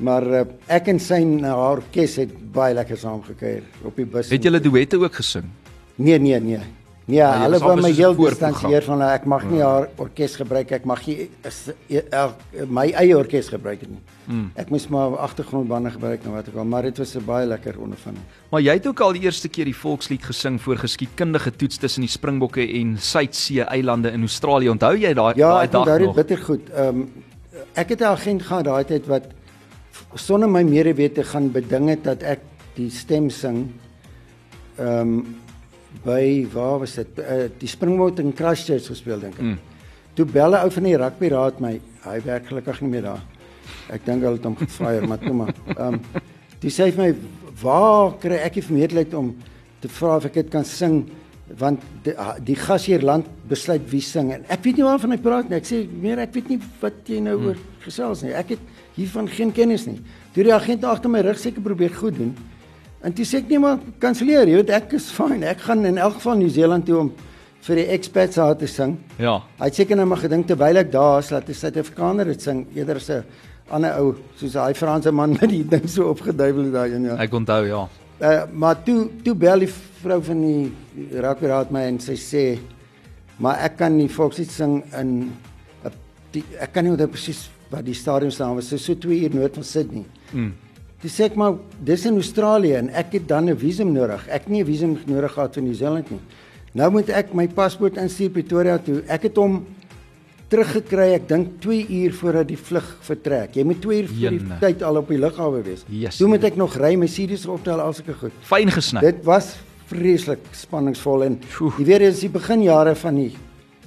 Maar 0.00 0.26
uh, 0.26 0.42
ek 0.66 0.88
en 0.88 1.00
sy 1.00 1.20
en 1.20 1.44
haar 1.44 1.78
orkes 1.78 2.16
het 2.22 2.34
baie 2.52 2.74
lekker 2.74 2.96
saam 3.00 3.22
gekuier 3.22 3.62
op 3.84 3.96
die 3.96 4.06
bus. 4.06 4.30
Het 4.32 4.42
julle 4.48 4.60
duette 4.60 4.98
ook 5.00 5.14
gesing? 5.20 5.44
Nee, 6.00 6.18
nee, 6.18 6.40
nee. 6.40 6.60
Nee, 7.10 7.22
hulle 7.42 7.58
wou 7.58 7.74
my 7.80 7.90
heel 7.90 8.14
distansieer 8.14 8.84
van 8.86 9.00
hulle. 9.00 9.14
Ek 9.18 9.24
mag 9.28 9.44
nie 9.50 9.60
haar 9.64 9.88
orkes 10.00 10.36
gebruik. 10.38 10.70
Ek 10.76 10.84
mag 10.86 11.00
nie 11.08 11.26
is, 11.48 11.58
er, 11.90 12.34
my 12.70 12.84
eie 13.00 13.16
orkes 13.18 13.48
gebruik 13.50 13.82
nie. 13.88 13.98
Mm. 14.30 14.44
Ek 14.62 14.70
moes 14.70 14.86
maar 14.92 15.16
agtergrondbande 15.26 15.90
gebruik 15.96 16.26
en 16.26 16.36
wat 16.36 16.50
ook 16.52 16.60
al, 16.62 16.68
maar 16.70 16.86
dit 16.86 16.98
was 17.02 17.16
'n 17.16 17.24
baie 17.26 17.46
lekker 17.46 17.80
ondervinding. 17.80 18.24
Maar 18.50 18.60
jy 18.60 18.74
het 18.78 18.86
ook 18.86 19.00
al 19.00 19.12
die 19.12 19.22
eerste 19.22 19.48
keer 19.48 19.64
die 19.64 19.76
volkslied 19.76 20.22
gesing 20.22 20.60
voor 20.60 20.76
geskiedkundige 20.76 21.50
toets 21.56 21.76
tussen 21.78 22.02
die 22.02 22.10
Springbokke 22.10 22.62
en 22.62 22.96
Suidsee 22.98 23.62
eilande 23.64 24.10
in 24.12 24.20
Australië. 24.20 24.68
Onthou 24.68 24.94
jy 24.96 25.14
daai 25.14 25.34
Ja, 25.36 25.50
daai 25.50 25.64
ek 25.64 25.72
dag 25.72 25.80
onthou 25.80 25.98
dit 25.98 26.06
nog? 26.06 26.14
bitter 26.16 26.38
goed. 26.38 26.70
Ehm 26.70 26.88
um, 26.88 27.12
ek 27.74 27.88
het 27.88 28.00
'n 28.00 28.04
agent 28.04 28.42
gehad 28.42 28.64
daai 28.64 28.84
tyd 28.84 29.06
wat 29.06 29.24
sonder 30.14 30.48
my 30.50 30.62
medewete 30.66 31.24
gaan 31.24 31.50
beding 31.52 31.88
het 31.88 32.04
dat 32.04 32.22
ek 32.22 32.40
die 32.76 32.90
stem 32.90 33.30
sing. 33.30 33.68
Ehm 34.78 35.20
um, 35.20 35.36
by 36.04 36.46
waar 36.52 36.78
was 36.78 36.94
dit? 36.94 37.18
Uh, 37.18 37.48
die 37.58 37.68
Springbok 37.68 38.20
in 38.22 38.30
Christchurch 38.36 38.86
gespeel 38.86 39.18
dink 39.20 39.34
ek. 39.34 39.42
Mm. 39.42 39.58
Toe 40.14 40.24
bel 40.24 40.54
'n 40.54 40.62
ou 40.62 40.70
van 40.70 40.86
die 40.86 40.96
rugby 40.96 41.28
raad 41.28 41.60
my. 41.60 41.80
Hy 42.04 42.20
werk 42.24 42.46
gelukkig 42.46 42.80
nie 42.80 42.90
meer 42.90 43.02
daar. 43.02 43.22
Ek 43.90 44.04
dink 44.06 44.22
hulle 44.22 44.38
het 44.38 44.44
hom 44.44 44.56
gefire, 44.56 45.06
maar 45.06 45.18
toe 45.18 45.34
maar. 45.34 45.54
Ehm 45.76 45.94
um, 45.94 46.00
toe 46.60 46.70
sê 46.70 46.84
hy 46.86 46.92
vir 46.92 47.04
my 47.04 47.14
waar 47.62 48.18
kry 48.20 48.38
ek 48.38 48.54
die 48.54 48.62
vermeerderheid 48.64 49.14
om 49.14 49.34
te 49.80 49.88
vra 49.88 50.16
of 50.16 50.24
ek 50.28 50.34
dit 50.34 50.50
kan 50.50 50.64
sing 50.64 51.08
want 51.58 51.82
die, 52.04 52.14
die 52.46 52.54
gasheerland 52.54 53.26
besluit 53.50 53.82
wie 53.90 54.02
sing 54.04 54.30
en 54.32 54.44
ek 54.48 54.62
weet 54.64 54.78
nie 54.78 54.86
waarvan 54.86 55.10
hy 55.10 55.18
praat 55.18 55.48
nie. 55.50 55.58
Ek 55.58 55.66
sê 55.66 55.82
meer 55.88 56.22
ek 56.22 56.34
weet 56.36 56.52
nie 56.52 56.60
wat 56.80 57.08
jy 57.10 57.18
nou 57.24 57.36
oor 57.48 57.58
gesels 57.82 58.22
nie. 58.22 58.34
Ek 58.36 58.54
het 58.54 58.62
hiervan 59.00 59.28
geen 59.28 59.52
kennis 59.56 59.86
nie. 59.88 59.98
Toe 60.34 60.44
die 60.46 60.54
agent 60.54 60.84
agter 60.84 61.10
my 61.12 61.22
rug 61.24 61.38
seker 61.40 61.64
probeer 61.64 61.94
goed 61.96 62.16
doen. 62.18 62.34
En 63.00 63.14
toe 63.16 63.24
sê 63.24 63.40
ek 63.40 63.48
nee 63.48 63.60
maar 63.62 63.80
kanselleer, 64.02 64.48
jy 64.48 64.60
weet 64.60 64.72
ek 64.76 64.94
is 64.98 65.08
fyn. 65.14 65.42
Ek 65.48 65.62
gaan 65.64 65.86
in 65.88 65.98
elk 65.98 66.18
geval 66.18 66.40
Nieu-Seeland 66.40 66.86
toe 66.88 66.98
om 67.00 67.12
vir 67.64 67.82
die 67.82 67.86
expats 67.96 68.38
daar 68.40 68.56
te 68.56 68.68
sing. 68.68 68.96
Ja. 69.20 69.38
Hy 69.60 69.68
het 69.68 69.78
seker 69.80 69.98
nou 69.98 70.06
maar 70.08 70.20
gedink 70.22 70.48
terwyl 70.48 70.80
ek 70.80 70.92
daar 70.92 71.20
is 71.20 71.28
dat 71.28 71.48
'n 71.48 71.54
Suid-Afrikaner 71.54 72.26
dit 72.26 72.42
sing 72.42 72.66
eerder 72.74 72.96
as 72.96 73.10
'n 73.10 73.24
ander 73.70 73.96
ou 74.00 74.14
soos 74.36 74.52
daai 74.52 74.74
Franse 74.74 75.12
man 75.12 75.36
met 75.40 75.50
die 75.50 75.64
ding 75.64 75.88
so 75.88 76.08
opgeduiwel 76.10 76.64
het 76.64 76.72
daai 76.72 76.94
een 76.94 77.04
ja. 77.04 77.16
Ek 77.16 77.32
onthou 77.32 77.66
ja. 77.66 77.88
Uh, 78.20 78.42
maar 78.52 78.82
toe 78.84 79.08
toe 79.24 79.34
bel 79.34 79.58
die 79.58 79.72
vrou 80.02 80.22
van 80.22 80.40
die 80.40 80.72
rakraad 81.20 81.70
my 81.70 81.86
en 81.88 82.00
sy 82.00 82.16
sê 82.16 82.58
maar 83.38 83.62
ek 83.64 83.76
kan 83.76 83.96
nie 83.96 84.08
volkslied 84.08 84.50
sing 84.50 84.82
in 84.98 85.32
die, 86.32 86.44
ek 86.60 86.72
kan 86.72 86.84
nie 86.84 86.92
onthou 86.92 87.08
presies 87.08 87.48
wat 87.70 87.86
die 87.86 87.94
stadium 87.94 88.30
staan 88.34 88.54
was 88.58 88.68
so 88.68 88.76
so 88.76 88.94
2 88.94 89.20
uur 89.24 89.34
noord 89.34 89.54
van 89.54 89.64
Sydney. 89.64 90.04
Mm. 90.32 90.52
Dis 91.00 91.16
sê 91.16 91.30
ek 91.30 91.36
maar 91.40 91.56
dis 91.84 92.04
in 92.04 92.18
Australië 92.20 92.74
en 92.82 92.88
ek 92.92 93.12
het 93.16 93.28
dan 93.28 93.48
'n 93.48 93.56
visum 93.56 93.92
nodig. 93.92 94.28
Ek 94.28 94.48
nie 94.48 94.62
'n 94.62 94.66
visum 94.66 94.98
nodig 95.06 95.32
gehad 95.32 95.54
vir 95.54 95.62
Nieu-Seeland 95.62 96.10
nie. 96.10 96.20
Nou 96.74 96.90
moet 96.90 97.08
ek 97.08 97.34
my 97.34 97.48
paspoort 97.48 97.96
instuur 97.96 98.30
Pretoria 98.30 98.78
toe. 98.78 99.02
Ek 99.08 99.22
het 99.22 99.36
hom 99.36 99.64
teruggekry 100.50 101.14
ek 101.14 101.28
dink 101.28 101.60
2 101.62 101.86
uur 101.88 102.12
voordat 102.12 102.48
die 102.48 102.58
vlug 102.58 102.86
vertrek. 103.06 103.56
Jy 103.56 103.64
moet 103.64 103.80
2 103.80 104.02
uur 104.02 104.08
voor 104.08 104.30
die 104.30 104.58
tyd 104.60 104.82
al 104.82 104.96
op 104.96 105.08
die 105.08 105.18
lughawe 105.18 105.62
wees. 105.62 105.84
Yes, 105.88 106.16
toe 106.16 106.28
moet 106.28 106.44
ek 106.44 106.56
nog 106.56 106.76
ry, 106.76 106.96
my 106.96 107.06
series 107.06 107.46
optel 107.46 107.80
al 107.80 107.92
sulke 107.92 108.14
goed. 108.14 108.32
Fyn 108.42 108.70
gesny. 108.70 109.00
Dit 109.00 109.24
was 109.24 109.56
vreeslik 109.90 110.38
spanningsvol 110.54 111.24
en 111.26 111.38
Sjoe. 111.50 111.72
jy 111.78 111.84
weet 111.84 112.04
dit 112.04 112.14
is 112.14 112.20
die 112.20 112.32
beginjare 112.34 112.94
van 112.94 113.14
die 113.14 113.30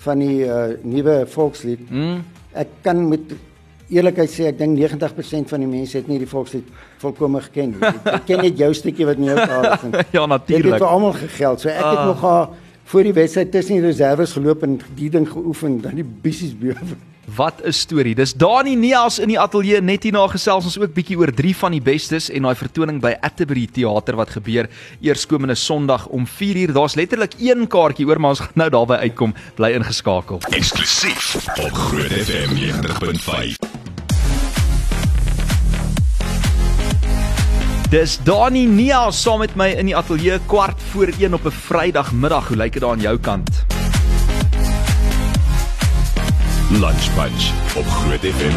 van 0.04 0.20
die 0.20 0.44
uh, 0.44 0.74
nuwe 0.84 1.22
volkslied. 1.32 1.84
Mm. 1.88 2.24
Ek 2.60 2.68
kan 2.84 3.06
met 3.08 3.32
eerlikheid 3.90 4.30
sê 4.32 4.48
ek 4.48 4.58
dink 4.58 4.78
90% 4.80 5.50
van 5.50 5.60
die 5.60 5.68
mense 5.68 5.98
het 5.98 6.08
nie 6.08 6.20
die 6.20 6.28
volkslied 6.28 6.68
volkome 7.02 7.42
geken 7.42 7.70
nie. 7.76 7.94
Ek 8.14 8.26
ken 8.26 8.42
net 8.42 8.58
jou 8.58 8.74
stukkie 8.74 9.06
wat 9.06 9.18
in 9.18 9.24
jou 9.32 9.36
taal 9.38 9.68
is. 9.74 9.84
en 9.84 9.92
ja, 9.96 10.02
Dit 10.02 10.14
het 10.14 10.30
natuurlik. 10.30 10.78
vir 10.78 10.88
almal 10.88 11.14
gegeld. 11.14 11.60
So 11.62 11.70
ek 11.70 11.76
het 11.84 11.98
Ah. 11.98 12.06
nog 12.08 12.22
haar 12.22 12.48
voor 12.86 13.04
die 13.04 13.14
wedstryd 13.14 13.52
tussen 13.52 13.76
die 13.76 13.86
reserves 13.86 14.34
geloop 14.34 14.64
en 14.64 14.80
die 14.96 15.10
ding 15.10 15.28
geoefen 15.30 15.82
dan 15.82 15.96
die 15.96 16.04
bissies 16.22 16.54
bewe. 16.58 16.76
Wat 17.26 17.62
'n 17.64 17.72
storie. 17.72 18.16
Dis 18.16 18.34
Dani 18.34 18.76
Neas 18.76 19.20
in 19.20 19.28
die 19.28 19.40
ateljee 19.40 19.82
net 19.82 20.04
hierna 20.04 20.28
gesels 20.28 20.66
ons 20.66 20.80
ook 20.80 20.94
bietjie 20.94 21.18
oor 21.18 21.32
drie 21.32 21.56
van 21.56 21.72
die 21.72 21.82
bestes 21.82 22.30
en 22.30 22.42
daai 22.42 22.56
vertoning 22.56 23.02
by 23.02 23.16
Atterbury 23.22 23.68
Theater 23.72 24.16
wat 24.16 24.30
gebeur 24.30 24.68
eerskomende 25.02 25.56
Sondag 25.56 26.08
om 26.08 26.28
4uur. 26.28 26.74
Daar's 26.74 26.96
letterlik 26.96 27.34
een 27.40 27.68
kaartjie 27.68 28.08
oor, 28.08 28.20
maar 28.20 28.30
ons 28.30 28.40
gaan 28.40 28.52
nou 28.54 28.70
daarby 28.70 28.94
uitkom. 28.94 29.34
Bly 29.56 29.72
ingeskakel. 29.72 30.42
Eksklusief 30.50 31.36
op 31.64 31.74
Groot 31.74 32.12
FM 32.12 32.56
90.5. 32.56 33.56
Dis 37.90 38.20
Dani 38.24 38.66
Neas 38.66 39.22
saam 39.22 39.40
met 39.40 39.56
my 39.56 39.68
in 39.78 39.86
die 39.86 39.96
ateljee 39.96 40.40
kwart 40.46 40.82
voor 40.92 41.08
1 41.20 41.34
op 41.34 41.46
'n 41.46 41.52
Vrydagmiddag. 41.52 42.48
Hoe 42.48 42.58
lyk 42.58 42.74
dit 42.74 42.82
daar 42.82 42.92
aan 42.92 43.00
jou 43.00 43.18
kant? 43.18 43.83
Lunch 46.74 47.14
Punch 47.14 47.44
op 47.78 47.86
Groot 47.86 48.20
FM 48.20 48.56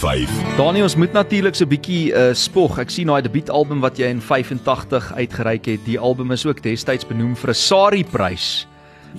90.5. 0.00 0.56
Dani, 0.56 0.82
ons 0.82 0.94
moet 0.96 1.12
natuurlik 1.12 1.54
so 1.54 1.64
'n 1.64 1.68
bietjie 1.68 2.08
uh, 2.08 2.32
spog. 2.32 2.78
Ek 2.80 2.88
sien 2.90 3.06
daai 3.06 3.20
debuutalbum 3.20 3.82
wat 3.84 3.98
jy 4.00 4.08
in 4.08 4.20
85 4.20 5.12
uitgereik 5.12 5.66
het. 5.68 5.82
Die 5.84 5.98
album 5.98 6.32
is 6.32 6.46
ook 6.46 6.62
destyds 6.62 7.04
benoem 7.04 7.36
vir 7.36 7.50
'n 7.50 7.54
SARI-prys. 7.54 8.66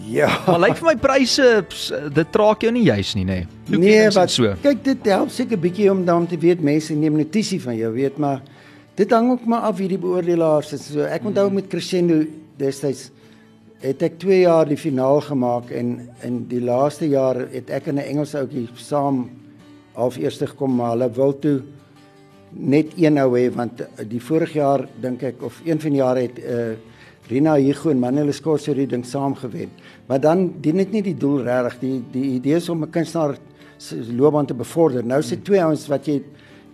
Ja. 0.10 0.42
Maar 0.48 0.60
lyk 0.60 0.78
vir 0.78 0.88
my 0.88 0.96
pryse 0.96 1.66
dit 2.14 2.32
traak 2.32 2.62
jou 2.62 2.72
nie 2.74 2.84
juis 2.84 3.14
nie, 3.14 3.26
nê? 3.26 3.46
Nee, 3.70 4.06
ons 4.06 4.16
wat 4.16 4.28
dit 4.28 4.36
so? 4.36 4.56
kyk 4.62 4.84
dit 4.84 5.06
help 5.06 5.30
seker 5.30 5.60
bietjie 5.60 5.92
om 5.92 6.06
dan 6.06 6.28
te 6.28 6.38
weet 6.38 6.62
mense 6.62 6.94
neem 6.94 7.18
notisie 7.18 7.62
van 7.62 7.78
jou, 7.78 7.94
weet 7.94 8.18
maar 8.18 8.42
dit 8.96 9.12
hang 9.12 9.32
ook 9.32 9.46
maar 9.46 9.70
af 9.70 9.78
wie 9.78 9.88
die 9.88 10.02
beoordelaars 10.02 10.74
is. 10.74 10.92
So 10.92 11.06
ek 11.06 11.24
onthou 11.26 11.52
met 11.52 11.68
Crescendo 11.68 12.26
destyds 12.58 13.12
het 13.86 14.02
ek 14.02 14.20
2 14.20 14.40
jaar 14.42 14.66
die 14.66 14.80
finaal 14.80 15.22
gemaak 15.22 15.70
en 15.72 16.10
in 16.26 16.46
die 16.50 16.62
laaste 16.62 17.08
jaar 17.10 17.38
het 17.52 17.70
ek 17.70 17.88
en 17.88 17.96
'n 17.96 18.10
Engelse 18.10 18.38
ouetjie 18.40 18.68
saam 18.76 19.30
half 19.94 20.18
eerste 20.18 20.48
gekom 20.48 20.76
maar 20.76 20.96
hulle 20.96 21.10
wil 21.12 21.40
toe 21.40 21.62
net 22.52 22.94
een 22.98 23.18
ou 23.20 23.36
hê 23.38 23.50
want 23.54 23.82
eh, 23.82 24.06
die 24.08 24.22
vorige 24.22 24.58
jaar 24.60 24.88
dink 25.02 25.24
ek 25.24 25.44
of 25.44 25.62
een 25.66 25.80
van 25.80 25.92
die 25.92 26.00
jare 26.00 26.22
het 26.22 26.40
uh, 26.40 26.76
Rina 27.28 27.56
Hugo 27.58 27.90
en 27.90 28.00
Manuel 28.00 28.30
Escorso 28.30 28.72
het 28.72 28.78
die 28.78 28.88
ding 28.88 29.06
saam 29.06 29.36
gewen. 29.36 29.70
Maar 30.06 30.20
dan 30.20 30.54
dien 30.62 30.78
dit 30.78 30.92
nie 30.92 31.02
die 31.02 31.18
doel 31.18 31.42
regtig. 31.42 31.80
Die 31.80 32.04
die 32.12 32.26
idee 32.36 32.56
is 32.56 32.70
om 32.70 32.84
'n 32.84 32.90
kunstenaar 32.90 33.38
se 33.78 34.14
loopbaan 34.14 34.46
te 34.46 34.54
bevorder. 34.54 35.06
Nou 35.06 35.20
is 35.20 35.30
dit 35.30 35.44
twee 35.44 35.64
ouens 35.64 35.88
wat 35.88 36.06
jy 36.06 36.22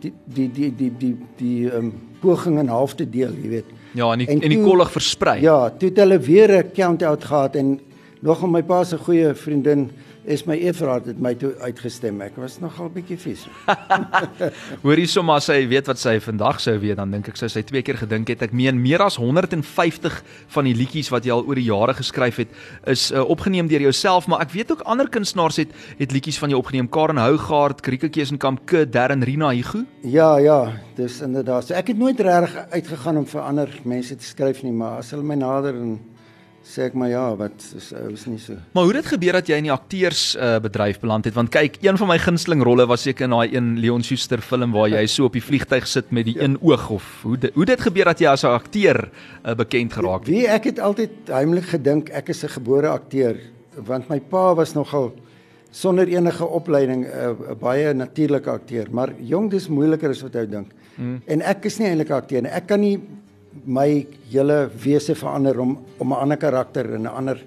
die 0.02 0.14
die 0.26 0.52
die 0.52 0.76
die 0.76 0.92
die 0.98 1.16
die 1.38 1.70
ehm 1.70 1.78
um, 1.78 1.94
poging 2.20 2.60
in 2.60 2.68
half 2.68 2.96
te 2.96 3.10
deel, 3.10 3.32
jy 3.42 3.50
weet. 3.50 3.66
Ja, 3.94 4.12
en 4.12 4.18
die, 4.24 4.28
en, 4.28 4.42
en 4.42 4.50
die 4.50 4.62
kollig 4.64 4.92
versprei. 4.92 5.42
Ja, 5.42 5.70
toe 5.70 5.90
het 5.90 5.98
hulle 5.98 6.20
weer 6.20 6.52
'n 6.58 6.72
count-out 6.74 7.24
gehad 7.24 7.56
en 7.56 7.80
nog 8.22 8.44
om 8.44 8.52
my 8.52 8.62
pa 8.64 8.84
se 8.84 8.98
goeie 8.98 9.34
vriendin 9.34 9.90
is 10.24 10.44
my 10.46 10.54
Efraat 10.54 11.08
het 11.10 11.20
my 11.22 11.32
toe 11.40 11.52
uitgestem. 11.64 12.20
Ek 12.22 12.36
was 12.38 12.60
nogal 12.62 12.92
bietjie 12.94 13.18
vies. 13.18 13.48
Hoorie 14.86 15.08
sommer 15.10 15.40
as 15.42 15.48
sy 15.50 15.64
weet 15.72 15.90
wat 15.90 16.02
sy 16.02 16.18
vandag 16.22 16.60
sou 16.62 16.76
weet, 16.82 17.00
dan 17.00 17.14
dink 17.14 17.32
ek 17.32 17.40
sy 17.40 17.50
sy 17.50 17.64
twee 17.66 17.82
keer 17.86 17.98
gedink 18.04 18.30
het. 18.30 18.44
Ek 18.46 18.54
meen 18.54 18.78
meer 18.82 19.02
as 19.02 19.18
150 19.22 20.20
van 20.54 20.70
die 20.70 20.76
liedjies 20.78 21.10
wat 21.14 21.26
jy 21.26 21.34
al 21.34 21.46
oor 21.48 21.58
die 21.58 21.66
jare 21.66 21.96
geskryf 21.98 22.42
het, 22.44 22.54
is 22.92 23.08
uh, 23.10 23.24
opgeneem 23.26 23.72
deur 23.72 23.88
jouself, 23.90 24.30
maar 24.30 24.46
ek 24.46 24.54
weet 24.54 24.76
ook 24.76 24.86
ander 24.90 25.10
kunstenaars 25.10 25.64
het 25.64 25.74
het 25.98 26.14
liedjies 26.14 26.40
van 26.42 26.54
jou 26.54 26.62
opgeneem. 26.62 26.92
Karen 26.92 27.22
Hougaard, 27.22 27.82
Krieke 27.82 28.12
Kesenkamp, 28.14 28.66
K, 28.70 28.86
Darren 28.92 29.26
Rina 29.26 29.50
Higu. 29.56 29.88
Ja, 30.06 30.36
ja, 30.42 30.60
dis 30.98 31.22
inderdaad. 31.26 31.66
So 31.66 31.78
ek 31.78 31.96
het 31.96 32.02
nooit 32.02 32.22
reg 32.22 32.54
uitgegaan 32.70 33.24
om 33.24 33.28
vir 33.30 33.42
ander 33.42 33.74
mense 33.90 34.18
te 34.18 34.28
skryf 34.28 34.62
nie, 34.66 34.76
maar 34.76 35.02
as 35.02 35.12
hulle 35.16 35.26
my 35.26 35.40
nader 35.42 35.82
en 35.82 35.98
sê 36.62 36.86
ek 36.88 36.94
maar 36.98 37.10
ja, 37.10 37.24
wat 37.36 37.64
is 37.78 37.92
is 37.92 38.26
nie 38.30 38.40
so. 38.40 38.56
Maar 38.74 38.84
hoe 38.84 38.94
het 38.94 39.02
dit 39.04 39.12
gebeur 39.14 39.38
dat 39.40 39.48
jy 39.50 39.58
in 39.62 39.68
die 39.68 39.74
akteurs 39.74 40.36
uh, 40.36 40.60
bedryf 40.62 41.00
beland 41.02 41.26
het? 41.26 41.34
Want 41.34 41.50
kyk, 41.54 41.80
een 41.82 41.98
van 41.98 42.08
my 42.08 42.18
gunsteling 42.22 42.62
rolle 42.64 42.86
was 42.88 43.02
seker 43.08 43.26
in 43.26 43.36
daai 43.36 43.56
een 43.56 43.80
Leon 43.82 44.04
Schuster 44.04 44.42
film 44.46 44.72
waar 44.76 44.90
jy 44.90 45.06
so 45.08 45.26
op 45.26 45.34
die 45.38 45.44
vliegtyg 45.44 45.88
sit 45.88 46.12
met 46.12 46.26
die 46.30 46.38
ja. 46.38 46.46
een 46.46 46.60
oog 46.62 46.90
of 46.90 47.08
hoe 47.24 47.38
dit, 47.38 47.54
hoe 47.56 47.66
dit 47.66 47.82
gebeur 47.82 48.12
dat 48.14 48.20
jy 48.20 48.30
as 48.30 48.44
'n 48.44 48.54
akteur 48.54 49.10
uh, 49.10 49.56
bekend 49.56 49.94
geraak 49.94 50.26
het? 50.26 50.30
Wie 50.30 50.48
ek 50.48 50.64
het 50.64 50.80
altyd 50.80 51.34
heimlik 51.34 51.66
gedink 51.66 52.10
ek 52.10 52.30
is 52.30 52.44
'n 52.44 52.56
gebore 52.60 52.88
akteur 52.88 53.38
want 53.76 54.10
my 54.10 54.20
pa 54.20 54.54
was 54.56 54.74
nogal 54.74 55.14
sonder 55.72 56.08
enige 56.08 56.46
opleiding 56.46 57.06
'n 57.06 57.10
uh, 57.10 57.56
baie 57.60 57.94
natuurlike 57.94 58.50
akteur, 58.50 58.88
maar 58.92 59.14
jong 59.20 59.50
dis 59.50 59.68
moeiliker 59.68 60.10
as 60.10 60.22
wat 60.22 60.34
jy 60.34 60.46
dink. 60.46 60.68
Hmm. 60.96 61.22
En 61.26 61.42
ek 61.42 61.66
is 61.66 61.80
nie 61.80 61.88
eintlik 61.88 62.10
'n 62.10 62.14
akteur 62.14 62.42
nie. 62.42 62.52
Ek 62.52 62.68
kan 62.68 62.80
nie 62.80 63.00
my 63.66 64.08
hele 64.32 64.70
wese 64.84 65.16
verander 65.16 65.60
om 65.60 65.78
om 65.98 66.14
'n 66.14 66.22
ander 66.22 66.38
karakter 66.38 66.94
en 66.96 67.04
'n 67.04 67.08
ander 67.08 67.38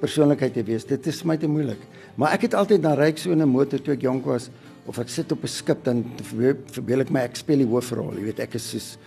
persoonlikheid 0.00 0.54
te 0.54 0.62
wees. 0.62 0.84
Dit 0.84 1.06
is 1.06 1.20
vir 1.20 1.28
my 1.28 1.36
te 1.36 1.48
moeilik. 1.48 1.80
Maar 2.16 2.32
ek 2.32 2.42
het 2.42 2.54
altyd 2.54 2.82
na 2.82 2.94
ryk 2.94 3.18
so 3.18 3.30
'n 3.30 3.48
motor 3.48 3.78
toe 3.78 3.94
ek 3.94 4.02
jonk 4.02 4.24
was 4.26 4.50
of 4.86 4.98
ek 4.98 5.08
sit 5.08 5.32
op 5.32 5.42
'n 5.42 5.48
skip 5.48 5.84
dan 5.84 6.04
verbeel 6.22 7.00
ek 7.00 7.10
my 7.10 7.20
ek 7.20 7.36
speel 7.36 7.58
die 7.58 7.66
hoofrol. 7.66 8.14
Jy 8.14 8.24
weet 8.24 8.40
ek 8.40 8.54
is 8.54 8.70
soos 8.70 8.98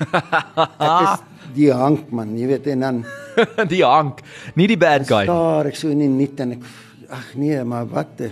ek 0.80 1.02
is 1.02 1.20
die 1.54 1.72
hank 1.72 2.10
man, 2.10 2.38
jy 2.38 2.46
weet 2.46 2.66
en 2.66 2.80
dan 2.80 3.04
die 3.74 3.84
hank, 3.84 4.20
nie 4.54 4.66
die 4.66 4.78
bad 4.78 5.06
guy. 5.06 5.26
Daar 5.26 5.66
ek 5.66 5.76
so 5.76 5.88
in 5.88 5.98
die 5.98 6.08
nuut 6.08 6.40
en 6.40 6.52
ek 6.52 6.62
ag 7.10 7.34
nee, 7.36 7.64
maar 7.64 7.86
wat 7.86 8.16
die 8.16 8.30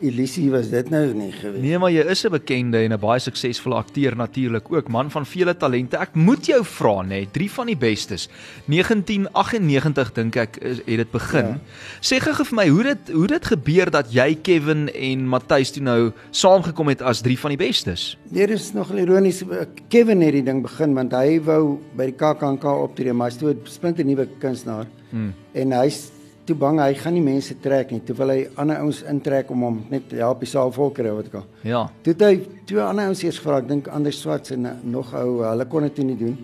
Elisie 0.00 0.50
was 0.50 0.70
dit 0.70 0.90
nou 0.90 1.02
nie 1.14 1.30
gewees. 1.32 1.62
Nee, 1.62 1.78
maar 1.78 1.92
jy 1.92 2.04
is 2.10 2.24
'n 2.24 2.30
bekende 2.30 2.78
en 2.78 2.92
'n 2.92 3.00
baie 3.00 3.20
suksesvolle 3.20 3.76
akteur 3.76 4.16
natuurlik 4.16 4.72
ook, 4.72 4.88
man 4.88 5.10
van 5.10 5.26
vele 5.26 5.56
talente. 5.56 5.96
Ek 5.96 6.14
moet 6.14 6.46
jou 6.46 6.64
vra 6.64 7.02
nê, 7.02 7.26
drie 7.30 7.50
van 7.50 7.66
die 7.66 7.76
bestes. 7.76 8.28
1998 8.66 10.12
dink 10.12 10.36
ek 10.36 10.58
het 10.62 10.86
dit 10.86 11.10
begin. 11.10 11.46
Ja. 11.46 11.60
Sê 12.00 12.20
gou 12.20 12.44
vir 12.44 12.54
my 12.54 12.68
hoe 12.68 12.82
dit 12.82 13.12
hoe 13.12 13.26
dit 13.26 13.44
gebeur 13.44 13.90
dat 13.90 14.12
jy 14.12 14.34
Kevin 14.42 14.88
en 14.88 15.28
Matthys 15.28 15.70
toe 15.70 15.82
nou 15.82 16.12
saamgekom 16.30 16.88
het 16.88 17.02
as 17.02 17.20
drie 17.20 17.38
van 17.38 17.50
die 17.50 17.58
bestes. 17.58 18.16
Nee, 18.30 18.46
dit 18.46 18.58
is 18.58 18.72
nog 18.72 18.92
ironies. 18.92 19.42
Kevin 19.88 20.20
het 20.20 20.32
die 20.32 20.42
ding 20.42 20.62
begin 20.62 20.94
want 20.94 21.12
hy 21.12 21.40
wou 21.40 21.78
by 21.96 22.04
die 22.04 22.16
KAKNK 22.16 22.64
optree, 22.64 23.12
maar 23.12 23.30
hy's 23.30 23.38
toe 23.38 23.50
'n 23.50 23.60
splinte 23.64 24.02
nuwe 24.02 24.28
kunstenaar. 24.38 24.86
Hmm. 25.10 25.34
En 25.52 25.72
hy's 25.72 26.13
toe 26.44 26.56
bang 26.56 26.80
hy 26.82 26.92
gaan 26.98 27.14
nie 27.16 27.24
mense 27.24 27.56
trek 27.64 27.92
nie. 27.94 28.02
Toe 28.04 28.16
wil 28.18 28.32
hy 28.34 28.40
ander 28.60 28.82
ouens 28.84 29.00
intrek 29.08 29.50
om 29.52 29.64
hom 29.64 29.78
net 29.90 30.08
te 30.10 30.20
help 30.20 30.44
die 30.44 30.50
saal 30.50 30.72
vol 30.74 30.92
kry 30.94 31.12
wat 31.14 31.30
ek 31.30 31.38
al. 31.40 31.46
Ja. 31.64 31.82
Toe 32.04 32.12
het 32.12 32.24
hy 32.26 32.34
twee 32.68 32.82
ander 32.84 33.08
ouens 33.08 33.24
eers 33.24 33.40
gevra, 33.40 33.62
ek 33.62 33.70
dink 33.70 33.88
Anders 33.88 34.20
Swart 34.20 34.50
en 34.54 34.68
eh, 34.68 34.76
nog 34.84 35.14
ou, 35.16 35.40
hulle 35.44 35.66
kon 35.70 35.88
dit 35.88 36.02
nie 36.04 36.18
doen. 36.20 36.36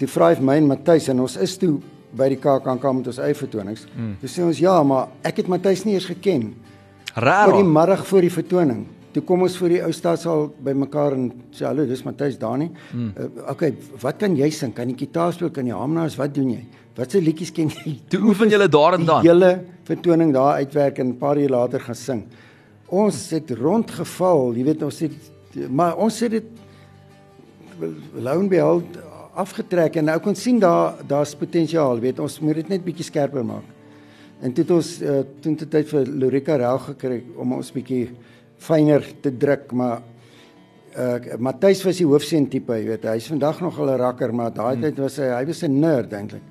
Toe 0.00 0.08
vra 0.08 0.32
hy 0.32 0.40
my 0.44 0.58
en 0.62 0.70
Matthys 0.72 1.10
en 1.12 1.20
ons 1.24 1.36
is 1.44 1.56
toe 1.60 1.74
by 2.18 2.30
die 2.32 2.40
KAKNK 2.40 2.86
met 2.96 3.10
ons 3.12 3.20
eie 3.20 3.36
vertonings. 3.36 3.84
Mm. 3.94 4.14
Toe 4.22 4.30
sê 4.32 4.44
ons 4.46 4.62
ja, 4.62 4.76
maar 4.86 5.10
ek 5.28 5.42
het 5.42 5.50
Matthys 5.52 5.84
nie 5.84 5.98
eers 5.98 6.08
geken. 6.08 6.52
Raar. 7.18 7.50
Vir 7.50 7.60
die 7.60 7.68
middag 7.68 8.06
voor 8.08 8.24
die 8.24 8.32
vertoning. 8.32 8.86
Toe 9.18 9.24
kom 9.26 9.40
ons 9.42 9.54
voor 9.58 9.72
die 9.72 9.78
ou 9.82 9.90
stadsaal 9.90 10.44
by 10.62 10.72
mekaar 10.78 11.16
en 11.16 11.24
sê 11.50 11.64
hallo, 11.66 11.82
dis 11.90 12.04
Matthys 12.06 12.36
daar 12.38 12.58
nie. 12.60 12.68
Mm. 12.94 13.08
Uh, 13.18 13.48
okay, 13.50 13.72
wat 13.98 14.20
kan 14.20 14.36
jy 14.38 14.46
sing? 14.54 14.70
Kan 14.76 14.92
jy 14.92 14.94
gitaar 15.00 15.32
speel? 15.34 15.50
Kan 15.50 15.66
jy 15.66 15.74
hamnaas? 15.74 16.14
Wat 16.20 16.36
doen 16.36 16.52
jy? 16.52 16.60
Wat 16.94 17.10
se 17.10 17.18
liedjies 17.22 17.50
ken 17.56 17.72
jy? 17.74 17.96
Toe 18.14 18.20
oefen 18.30 18.52
julle 18.52 18.68
daar 18.70 18.94
en 18.94 19.08
dan. 19.08 19.26
Die 19.26 19.32
hele 19.32 19.50
vertoning 19.88 20.30
daar 20.36 20.60
uitwerk 20.62 21.02
en 21.02 21.08
'n 21.08 21.18
paar 21.18 21.40
uur 21.42 21.50
later 21.50 21.82
gaan 21.82 21.98
sing. 21.98 22.22
Ons 22.86 23.30
het 23.34 23.50
rondgeval, 23.50 24.54
jy 24.54 24.64
weet 24.70 24.86
ons 24.86 25.00
het 25.00 25.34
maar 25.66 25.96
ons 25.96 26.20
het 26.20 26.30
dit 26.30 26.46
loon 28.22 28.48
behold 28.48 28.98
afgetrek 29.34 29.96
en 29.96 30.04
nou 30.04 30.18
kon 30.20 30.34
sien 30.34 30.58
daar 30.62 31.02
daar's 31.06 31.34
potensiaal, 31.34 31.98
weet 31.98 32.18
ons 32.18 32.40
moet 32.40 32.54
dit 32.54 32.68
net 32.68 32.84
bietjie 32.84 33.04
skerper 33.04 33.44
maak. 33.44 33.66
En 34.40 34.52
toe 34.52 34.62
het 34.62 34.70
ons 34.70 35.02
uh, 35.02 35.20
toe 35.40 35.54
het 35.58 35.70
tyd 35.70 35.88
vir 35.88 36.06
Lorika 36.06 36.56
Rel 36.56 36.78
gekry 36.78 37.24
om 37.34 37.52
ons 37.58 37.72
bietjie 37.74 38.10
fyner 38.58 39.04
te 39.22 39.32
druk, 39.36 39.72
maar 39.72 40.02
uh 40.98 41.38
Matthys 41.38 41.84
was 41.86 42.00
die 42.00 42.06
hoofseun 42.08 42.48
tipe, 42.50 42.74
jy 42.74 42.86
weet, 42.88 43.04
hy's 43.06 43.28
vandag 43.30 43.60
nog 43.62 43.78
al 43.78 43.90
'n 43.94 43.98
rakker, 44.00 44.34
maar 44.34 44.52
daai 44.52 44.74
hmm. 44.74 44.82
tyd 44.82 44.98
was 44.98 45.18
hy 45.18 45.28
hy 45.30 45.44
was 45.46 45.62
'n 45.62 45.80
nerd 45.80 46.12
eintlik. 46.12 46.42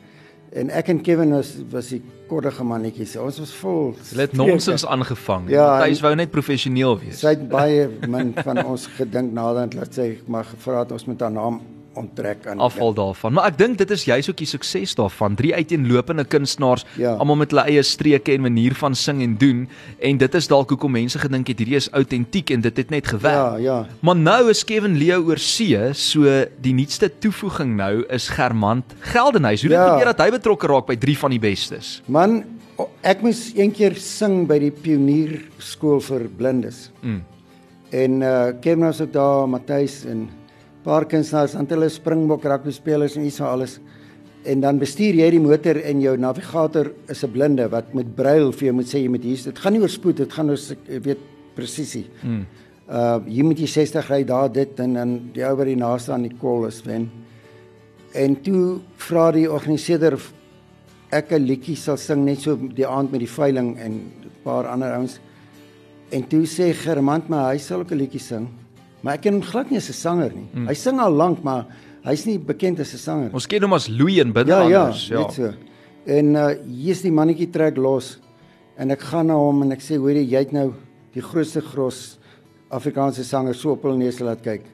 En 0.51 0.69
ek 0.69 0.87
en 0.87 1.01
Kevin 1.01 1.31
was 1.35 1.55
was 1.71 1.89
die 1.89 2.01
koddige 2.27 2.63
mannetjies. 2.63 3.15
Ons 3.17 3.39
was 3.39 3.51
vol. 3.51 3.95
Hulle 4.09 4.21
het 4.21 4.33
nonsens 4.33 4.85
aangevang. 4.85 5.49
Ja, 5.49 5.77
Matthys 5.77 6.01
wou 6.01 6.15
net 6.15 6.31
professioneel 6.31 6.99
wees. 6.99 7.19
Sy 7.19 7.35
het 7.35 7.49
baie 7.49 7.89
min 8.07 8.33
van 8.33 8.63
ons 8.65 8.87
gedink 8.87 9.33
nadat 9.33 9.73
laat 9.73 9.93
sy 9.93 10.17
maar 10.27 10.45
gevra 10.45 10.79
het 10.79 10.91
ons 10.91 11.05
met 11.05 11.19
haar 11.21 11.31
naam 11.31 11.61
onttrek 11.97 12.45
aan 12.47 12.61
afval 12.63 12.93
daarvan. 12.97 13.33
Maar 13.37 13.51
ek 13.51 13.57
dink 13.59 13.77
dit 13.81 13.91
is 13.93 14.05
juist 14.07 14.29
ook 14.31 14.39
die 14.39 14.49
sukses 14.49 14.95
daarvan. 14.97 15.35
Drie 15.35 15.53
uiteenlopende 15.55 16.25
kunstenaars, 16.25 16.85
ja. 16.97 17.15
almal 17.17 17.39
met 17.43 17.53
hulle 17.53 17.65
eie 17.71 17.83
streke 17.83 18.35
en 18.35 18.45
manier 18.45 18.75
van 18.77 18.95
sing 18.95 19.21
en 19.25 19.37
doen 19.39 19.65
en 19.99 20.17
dit 20.21 20.37
is 20.39 20.47
dalk 20.47 20.69
hoekom 20.73 20.95
mense 20.97 21.19
gedink 21.19 21.47
het 21.51 21.61
hierdie 21.61 21.79
is 21.79 21.89
autentiek 21.97 22.53
en 22.55 22.61
dit 22.65 22.83
het 22.83 22.93
net 22.93 23.07
gewerk. 23.07 23.59
Ja, 23.59 23.61
ja. 23.63 23.77
Maar 23.99 24.15
nou 24.15 24.49
is 24.49 24.63
Kevin 24.67 24.97
Leo 24.97 25.23
oor 25.27 25.41
see, 25.41 25.77
so 25.93 26.25
die 26.61 26.73
nuutste 26.77 27.09
toevoeging 27.19 27.75
nou 27.77 28.03
is 28.13 28.29
Germant 28.29 28.95
Geldenhuys. 29.13 29.61
Hoe 29.61 29.71
ja. 29.71 29.83
dit 29.83 29.93
gebeur 29.93 30.13
dat 30.13 30.25
hy 30.25 30.29
betrokke 30.37 30.67
raak 30.71 30.87
by 30.87 30.97
drie 30.99 31.17
van 31.17 31.33
die 31.33 31.41
bestes. 31.41 31.97
Man, 32.05 32.41
ek 33.01 33.23
moes 33.25 33.47
eendag 33.57 33.97
sing 34.01 34.45
by 34.49 34.59
die 34.61 34.71
Pionier 34.71 35.39
skool 35.63 36.01
vir 36.03 36.27
blindes. 36.37 36.87
Mm. 37.01 37.23
En 37.89 38.21
uh 38.21 38.51
Kevin 38.61 38.83
was 38.85 39.01
ook 39.01 39.13
daar, 39.13 39.47
Matthys 39.49 40.03
en 40.05 40.27
paar 40.87 41.07
kunstenaars, 41.09 41.55
aan 41.59 41.67
hulle 41.67 41.89
springbok 41.91 42.45
rugby 42.47 42.71
spelers 42.71 43.17
en 43.19 43.25
iets 43.27 43.41
van 43.41 43.57
alles. 43.57 43.77
En 44.47 44.61
dan 44.63 44.79
bestuur 44.79 45.17
jy 45.19 45.27
die 45.33 45.43
motor 45.43 45.79
en 45.81 46.01
jou 46.01 46.13
navigator 46.17 46.91
is 47.11 47.23
'n 47.23 47.31
blinde 47.31 47.67
wat 47.69 47.93
met 47.93 48.15
brail 48.15 48.51
vir 48.51 48.67
jou 48.67 48.75
moet 48.75 48.87
sê 48.87 49.03
jy 49.03 49.09
moet 49.09 49.23
hier. 49.23 49.43
Dit 49.43 49.59
gaan 49.59 49.73
nie 49.73 49.81
oor 49.81 49.89
spoed, 49.89 50.17
dit 50.17 50.33
gaan 50.33 50.49
oor 50.49 50.59
weet 50.87 51.19
presisie. 51.55 52.05
Hmm. 52.21 52.45
Uh 52.89 53.19
jy 53.27 53.43
moet 53.43 53.59
jy 53.59 53.67
60 53.67 54.09
ry 54.09 54.23
daar 54.23 54.51
dit 54.51 54.79
en 54.79 54.93
dan 54.93 55.19
die 55.33 55.43
ou 55.43 55.55
by 55.57 55.65
die 55.65 55.75
naaste 55.75 56.13
aan 56.13 56.23
die 56.23 56.37
kol 56.39 56.65
is 56.65 56.81
wen. 56.85 57.09
En 58.13 58.41
toe 58.41 58.79
vra 58.95 59.31
die 59.31 59.51
organiseerder 59.51 60.17
ek 61.11 61.31
'n 61.31 61.43
liedjie 61.43 61.75
sal 61.75 61.97
sing 61.97 62.25
net 62.25 62.39
so 62.39 62.55
die 62.55 62.87
aand 62.87 63.11
met 63.11 63.19
die 63.19 63.27
veiling 63.27 63.77
en 63.77 63.91
'n 63.91 64.31
paar 64.43 64.67
ander 64.67 64.93
ouens. 64.93 65.19
En 66.11 66.23
toe 66.27 66.45
sê 66.45 66.73
Germant 66.73 67.29
my 67.29 67.51
hy 67.51 67.57
sal 67.57 67.79
ook 67.79 67.91
'n 67.91 67.97
liedjie 67.97 68.21
sing. 68.21 68.47
Maar 69.07 69.15
ek 69.15 69.21
ken 69.23 69.37
hom 69.37 69.43
glad 69.47 69.69
nie 69.71 69.79
as 69.79 69.87
'n 69.87 69.95
sanger 69.95 70.33
nie. 70.35 70.49
Mm. 70.51 70.67
Hy 70.67 70.73
sing 70.75 70.99
al 70.99 71.13
lank, 71.15 71.43
maar 71.43 71.65
hy's 72.03 72.25
nie 72.27 72.37
bekend 72.37 72.79
as 72.79 72.93
'n 72.93 72.97
sanger. 72.97 73.29
Ons 73.33 73.47
ken 73.47 73.63
hom 73.63 73.73
as 73.73 73.87
Louis 73.87 74.19
en 74.19 74.33
binne 74.33 74.51
ja, 74.51 74.67
ja, 74.67 74.81
anders, 74.83 75.07
ja. 75.07 75.19
Ja, 75.19 75.29
so. 75.29 75.53
En 76.05 76.35
uh 76.35 76.55
hier's 76.67 77.01
die 77.01 77.11
mannetjie 77.11 77.49
trek 77.49 77.77
los 77.77 78.19
en 78.77 78.91
ek 78.91 78.99
gaan 78.99 79.27
na 79.27 79.35
hom 79.35 79.63
en 79.63 79.71
ek 79.71 79.79
sê 79.79 79.95
hoor 79.95 80.11
jy 80.11 80.27
jy 80.27 80.39
het 80.39 80.51
nou 80.51 80.73
die 81.13 81.21
grootste 81.21 81.61
gros 81.61 82.19
Afrikaanse 82.69 83.23
sanger 83.23 83.55
so 83.55 83.71
op 83.71 83.83
hul 83.83 83.95
neus 83.95 84.19
laat 84.19 84.43
kyk. 84.43 84.65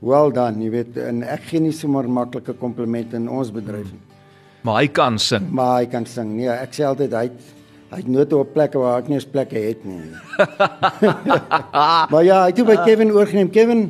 Well 0.00 0.30
done, 0.30 0.62
jy 0.62 0.70
weet 0.70 0.96
en 0.96 1.24
ek 1.24 1.42
gee 1.50 1.60
nie 1.60 1.72
sommer 1.72 2.06
maklike 2.08 2.54
komplimente 2.54 3.16
in 3.16 3.28
ons 3.28 3.50
bedryf 3.50 3.90
nie. 3.90 3.98
Mm. 3.98 4.14
Maar 4.62 4.80
hy 4.80 4.86
kan 4.86 5.18
sing. 5.18 5.50
Maar 5.50 5.80
hy 5.82 5.86
kan 5.86 6.06
sing. 6.06 6.36
Nee, 6.36 6.48
ek 6.48 6.72
sê 6.72 6.86
altyd 6.86 7.12
hy 7.12 7.24
het 7.26 7.40
Hy 7.92 8.00
het 8.00 8.10
nooit 8.10 8.32
op 8.34 8.52
plekke 8.54 8.80
waar 8.80 9.02
ek 9.02 9.08
nie 9.10 9.18
eens 9.18 9.28
plekke 9.28 9.60
het 9.60 9.84
nie. 9.86 10.00
maar 12.12 12.24
ja, 12.24 12.44
hy 12.44 12.52
het 12.52 12.62
by 12.66 12.78
Kevin 12.84 13.12
oorgeneem. 13.14 13.50
Kevin 13.54 13.82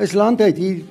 is 0.00 0.14
landuit 0.16 0.58
hier 0.60 0.82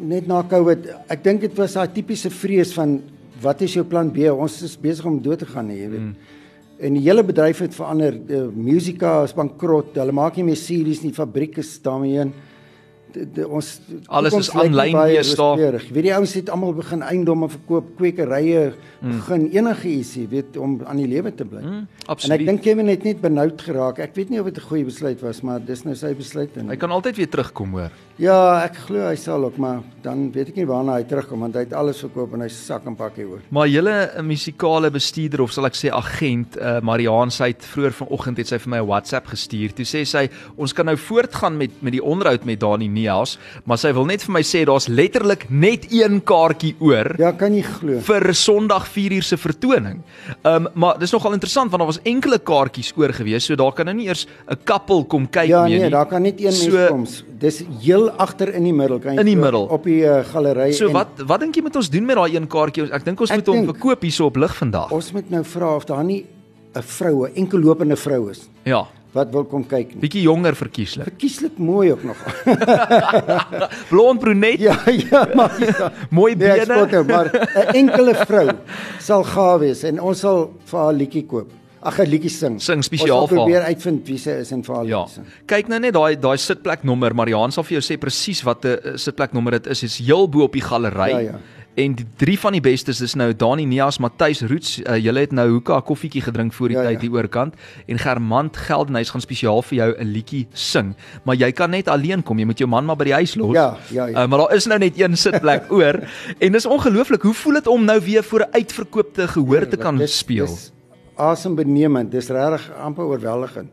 net 0.00 0.28
na 0.30 0.42
Covid. 0.48 0.88
Ek 1.12 1.24
dink 1.24 1.44
dit 1.44 1.56
was 1.58 1.76
daai 1.76 1.90
tipiese 1.94 2.30
vrees 2.32 2.74
van 2.76 2.98
wat 3.40 3.62
is 3.64 3.74
jou 3.76 3.84
plan 3.88 4.10
B? 4.12 4.28
Ons 4.30 4.60
is 4.66 4.76
besig 4.80 5.06
om 5.08 5.20
dood 5.22 5.40
te 5.40 5.48
gaan, 5.48 5.70
jy 5.72 5.88
weet. 5.88 6.06
Mm. 6.10 6.36
En 6.80 6.96
die 6.96 7.04
hele 7.04 7.24
bedryf 7.24 7.60
het 7.64 7.76
verander. 7.76 8.16
Die 8.16 8.40
musika 8.56 9.20
is 9.26 9.36
bankrot. 9.36 9.94
Hulle 10.00 10.16
maak 10.16 10.38
nie 10.40 10.46
meer 10.48 10.60
series 10.60 11.02
nie. 11.04 11.12
Fabriek 11.16 11.58
is 11.60 11.74
daarmee 11.84 12.16
heen. 12.20 12.32
de, 12.32 12.48
ons 13.46 13.80
Alles 14.08 14.34
is 14.34 14.50
aanlyn 14.50 14.94
rooskleurig. 14.94 15.88
Jy 15.88 15.94
weet 15.94 16.08
die 16.08 16.14
ouens 16.14 16.34
het 16.34 16.50
almal 16.50 16.74
begin 16.74 17.02
eiendomme 17.02 17.48
verkoop, 17.48 17.94
kwekerye, 17.98 18.72
begin 19.00 19.46
enige 19.54 19.88
ietsie, 19.88 20.26
weet 20.30 20.56
om 20.60 20.78
aan 20.84 21.00
die 21.00 21.08
lewe 21.08 21.32
te 21.34 21.46
bly. 21.48 21.62
Mm, 21.64 21.86
en 22.10 22.36
ek 22.36 22.44
dink 22.46 22.62
Kevin 22.64 22.90
het 22.92 23.06
net 23.06 23.20
benoud 23.22 23.62
geraak. 23.62 23.98
Ek 24.02 24.14
weet 24.16 24.30
nie 24.30 24.40
of 24.40 24.46
dit 24.46 24.58
'n 24.58 24.68
goeie 24.68 24.84
besluit 24.84 25.20
was, 25.20 25.42
maar 25.42 25.60
dis 25.60 25.84
nou 25.84 25.94
sy 25.94 26.14
besluit 26.14 26.56
en 26.56 26.68
Hy 26.68 26.76
kan 26.76 26.90
altyd 26.90 27.16
weer 27.16 27.28
terugkom 27.28 27.70
hoor. 27.72 27.90
Ja, 28.20 28.64
ek 28.64 28.76
glo 28.84 29.06
hy 29.08 29.16
sal 29.16 29.44
ook, 29.44 29.56
maar 29.56 29.80
dan 30.02 30.30
weet 30.32 30.48
ek 30.48 30.56
nie 30.56 30.66
waarna 30.66 30.98
hy 30.98 31.04
terugkom 31.08 31.40
want 31.40 31.54
hy 31.54 31.60
het 31.60 31.72
alles 31.72 32.02
verkoop 32.04 32.34
en 32.34 32.42
hy 32.44 32.48
sak 32.48 32.84
en 32.86 32.96
pakkie 32.96 33.24
hoor. 33.24 33.40
Maar 33.48 33.68
julle 33.68 34.10
'n 34.18 34.26
musikale 34.26 34.90
bestuurder 34.90 35.40
of 35.40 35.52
sal 35.52 35.64
ek 35.64 35.74
sê 35.74 35.88
agent, 35.90 36.58
uh, 36.58 36.80
Mariaan 36.80 37.30
sy 37.30 37.48
het 37.54 37.64
vroeër 37.64 37.92
vanoggend 37.92 38.36
het 38.36 38.48
sy 38.48 38.58
vir 38.58 38.70
my 38.70 38.78
'n 38.78 38.86
WhatsApp 38.86 39.26
gestuur. 39.26 39.72
Toe 39.72 39.84
sê 39.84 40.04
sy 40.04 40.28
ons 40.56 40.72
kan 40.72 40.86
nou 40.86 40.96
voortgaan 40.96 41.56
met 41.56 41.70
met 41.80 41.92
die 41.92 42.04
onderhoud 42.04 42.44
met 42.44 42.60
Dani 42.60 42.88
Neas, 43.00 43.38
maar 43.64 43.78
sy 43.80 43.92
wil 43.96 44.04
net 44.04 44.22
vir 44.26 44.32
my 44.32 44.42
sê 44.42 44.64
daar's 44.68 44.88
letterlik 44.88 45.46
net 45.50 45.86
een 45.92 46.20
kaartjie 46.22 46.74
oor. 46.80 47.14
Ja, 47.18 47.32
kan 47.32 47.54
jy 47.54 47.62
glo? 47.62 48.00
vir 48.00 48.34
Sondag 48.34 48.86
4 48.88 49.12
uur 49.12 49.22
se 49.22 49.36
vertoning. 49.36 50.02
Ehm 50.44 50.66
um, 50.66 50.68
maar 50.74 50.98
dis 50.98 51.12
nogal 51.12 51.32
interessant 51.32 51.70
want 51.70 51.80
daar 51.80 51.90
was 51.92 52.00
enkele 52.04 52.38
kaartjies 52.38 52.92
oor 52.96 53.12
gewees, 53.12 53.44
so 53.46 53.54
daar 53.56 53.72
kan 53.72 53.86
nou 53.86 53.96
nie 53.96 54.06
eers 54.08 54.26
'n 54.50 54.56
kappel 54.64 55.04
kom 55.04 55.26
kyk 55.28 55.48
Ja, 55.48 55.64
nee, 55.66 55.80
nie. 55.80 55.90
daar 55.90 56.06
kan 56.06 56.22
net 56.22 56.40
een 56.40 56.52
So- 56.52 56.70
mens 56.70 56.88
kom. 57.22 57.28
Dis 57.40 57.62
heel 57.80 58.10
agter 58.10 58.54
in 58.54 58.64
die 58.64 58.72
middel 58.72 58.98
kan 58.98 59.14
jy 59.14 59.20
In 59.20 59.26
die 59.26 59.34
so 59.34 59.40
middel. 59.40 59.62
op 59.70 59.84
die 59.84 60.02
uh, 60.04 60.22
galery 60.24 60.72
So 60.72 60.90
wat 60.92 61.08
wat 61.26 61.40
dink 61.40 61.54
jy 61.56 61.62
moet 61.62 61.76
ons 61.76 61.88
doen 61.90 62.04
met 62.06 62.16
daai 62.16 62.34
een 62.36 62.46
kaartjie? 62.46 62.92
Ek 62.92 63.04
dink 63.04 63.20
ons 63.20 63.30
Ek 63.30 63.36
moet 63.36 63.46
hom 63.46 63.64
verkoop 63.64 64.02
hierso 64.02 64.26
op 64.26 64.36
lig 64.36 64.54
vandag. 64.56 64.90
ons 64.92 65.12
moet 65.12 65.30
nou 65.30 65.44
vra 65.44 65.74
of 65.76 65.84
daar 65.86 66.04
nie 66.04 66.26
'n 66.74 66.82
vrou, 66.82 67.24
'n 67.26 67.32
enkel 67.34 67.58
lopende 67.60 67.96
vrou 67.96 68.30
is 68.30 68.48
Ja, 68.64 68.86
wat 69.12 69.30
wil 69.32 69.44
kom 69.44 69.64
kyk 69.66 69.94
nie. 69.94 70.00
bietjie 70.00 70.22
jonger 70.22 70.54
verkieslik. 70.54 71.04
Verkieslik 71.04 71.58
mooi 71.58 71.92
ook 71.92 72.02
nog. 72.04 72.16
Blond 73.90 74.20
brunet, 74.20 74.60
ja, 74.60 74.76
ja, 75.10 75.26
maar 75.34 75.54
ja. 75.78 75.92
mooi 76.10 76.34
Nee, 76.36 76.48
ek 76.50 76.66
bene. 76.66 76.76
spot 76.78 76.90
nou, 76.90 77.04
maar 77.10 77.30
'n 77.64 77.74
enkele 77.82 78.14
vrou 78.26 78.48
sal 79.00 79.24
gaaf 79.24 79.60
wees 79.60 79.82
en 79.84 80.00
ons 80.00 80.18
sal 80.20 80.50
vir 80.70 80.78
haar 80.80 80.92
liedjie 80.94 81.26
koop. 81.26 81.50
Ag, 81.82 81.98
'n 81.98 82.10
liedjie 82.12 82.30
sing. 82.30 82.60
Sing 82.60 82.82
spesiaal 82.84 83.22
Ons 83.22 83.30
vir 83.30 83.38
haar. 83.38 83.46
probeer 83.46 83.62
uitvind 83.72 84.06
wie 84.06 84.18
sy 84.18 84.30
is 84.44 84.52
en 84.52 84.62
vir 84.62 84.74
haar 84.76 84.84
Ja. 84.86 84.98
liedjie 85.00 85.14
sing. 85.14 85.26
Kyk 85.46 85.68
nou 85.68 85.78
net 85.80 85.94
daai 85.94 86.16
daai 86.20 86.36
sitpleknommer, 86.38 87.14
Mariaan 87.14 87.50
sal 87.52 87.64
vir 87.64 87.80
jou 87.80 87.84
sê 87.94 87.98
presies 87.98 88.42
wat 88.44 88.64
'n 88.64 88.98
sitpleknommer 88.98 89.52
dit 89.52 89.66
is. 89.66 89.80
Dit 89.80 89.90
is 89.90 89.98
heel 90.06 90.28
bo 90.28 90.42
op 90.44 90.52
die 90.52 90.60
galery. 90.62 91.10
Ja, 91.10 91.18
ja. 91.18 91.38
En 91.78 91.94
die 91.94 92.04
drie 92.18 92.34
van 92.38 92.52
die 92.52 92.60
bestes 92.60 92.98
is 93.00 93.14
nou 93.14 93.30
Dani 93.36 93.64
Neas, 93.64 93.98
Matthys 94.02 94.40
Roots. 94.42 94.80
Uh, 94.82 94.96
julle 94.98 95.20
het 95.20 95.32
nou 95.32 95.46
hoeka 95.52 95.80
koffietjie 95.80 96.20
gedrink 96.22 96.52
voor 96.52 96.68
die 96.68 96.76
Ja, 96.76 96.82
tyd 96.82 96.92
ja. 96.98 97.00
hier 97.00 97.12
oorkant 97.12 97.54
en 97.86 97.98
Germant 97.98 98.56
Geldenhuys 98.56 99.10
gaan 99.10 99.20
spesiaal 99.22 99.62
vir 99.62 99.76
jou 99.78 99.94
'n 99.98 100.10
liedjie 100.12 100.46
sing. 100.52 100.94
Maar 101.24 101.36
jy 101.36 101.52
kan 101.52 101.70
net 101.70 101.88
alleen 101.88 102.22
kom. 102.22 102.38
Jy 102.38 102.44
moet 102.44 102.58
jou 102.58 102.68
man 102.68 102.84
maar 102.84 102.96
by 102.96 103.04
die 103.04 103.12
huis 103.14 103.34
los. 103.34 103.54
Ja, 103.54 103.76
ja, 103.90 104.06
ja. 104.06 104.22
Uh, 104.24 104.28
maar 104.28 104.38
daar 104.38 104.54
is 104.54 104.66
nou 104.66 104.78
net 104.78 105.00
een 105.00 105.16
sitplek 105.16 105.70
oor 105.78 106.00
en 106.38 106.52
dis 106.52 106.66
ongelooflik. 106.66 107.22
Hoe 107.22 107.34
voel 107.34 107.52
dit 107.54 107.66
om 107.66 107.84
nou 107.84 108.00
weer 108.00 108.24
voor 108.24 108.40
'n 108.40 108.52
uitverkoopte 108.52 109.28
gehoor 109.28 109.68
te 109.68 109.76
kan 109.76 109.96
Dis- 109.96 110.18
speel? 110.18 110.46
Dis 110.46 110.72
asembenemend. 111.16 112.10
Dis 112.10 112.28
regtig 112.28 112.70
amper 112.82 113.04
oorweldigend. 113.04 113.70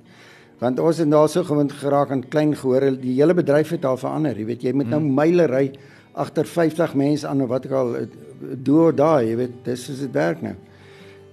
Want 0.59 0.79
ons 0.79 0.97
het 0.97 1.09
daar 1.11 1.29
so 1.29 1.43
gewoond 1.43 1.71
geraak 1.71 2.11
aan 2.11 2.23
klein 2.27 2.55
gehoor. 2.55 2.97
Die 3.01 3.13
hele 3.19 3.33
bedryf 3.33 3.69
het 3.69 3.85
al 3.85 3.97
verander. 3.97 4.37
Jy 4.37 4.45
weet, 4.45 4.61
jy 4.61 4.71
moet 4.73 4.89
nou 4.89 5.01
Hmm. 5.01 5.13
myle 5.15 5.45
ry 5.45 5.71
agter 6.17 6.45
50 6.49 6.95
mense 6.97 7.27
aan 7.27 7.41
of 7.45 7.49
wat 7.51 7.65
ek 7.69 7.75
al 7.77 7.93
do 8.63 8.87
or 8.87 8.95
die, 8.95 9.29
jy 9.29 9.35
weet, 9.39 9.53
dis 9.65 9.89
is 9.93 9.99
dit 10.05 10.13
werk 10.17 10.41
nou. 10.45 10.55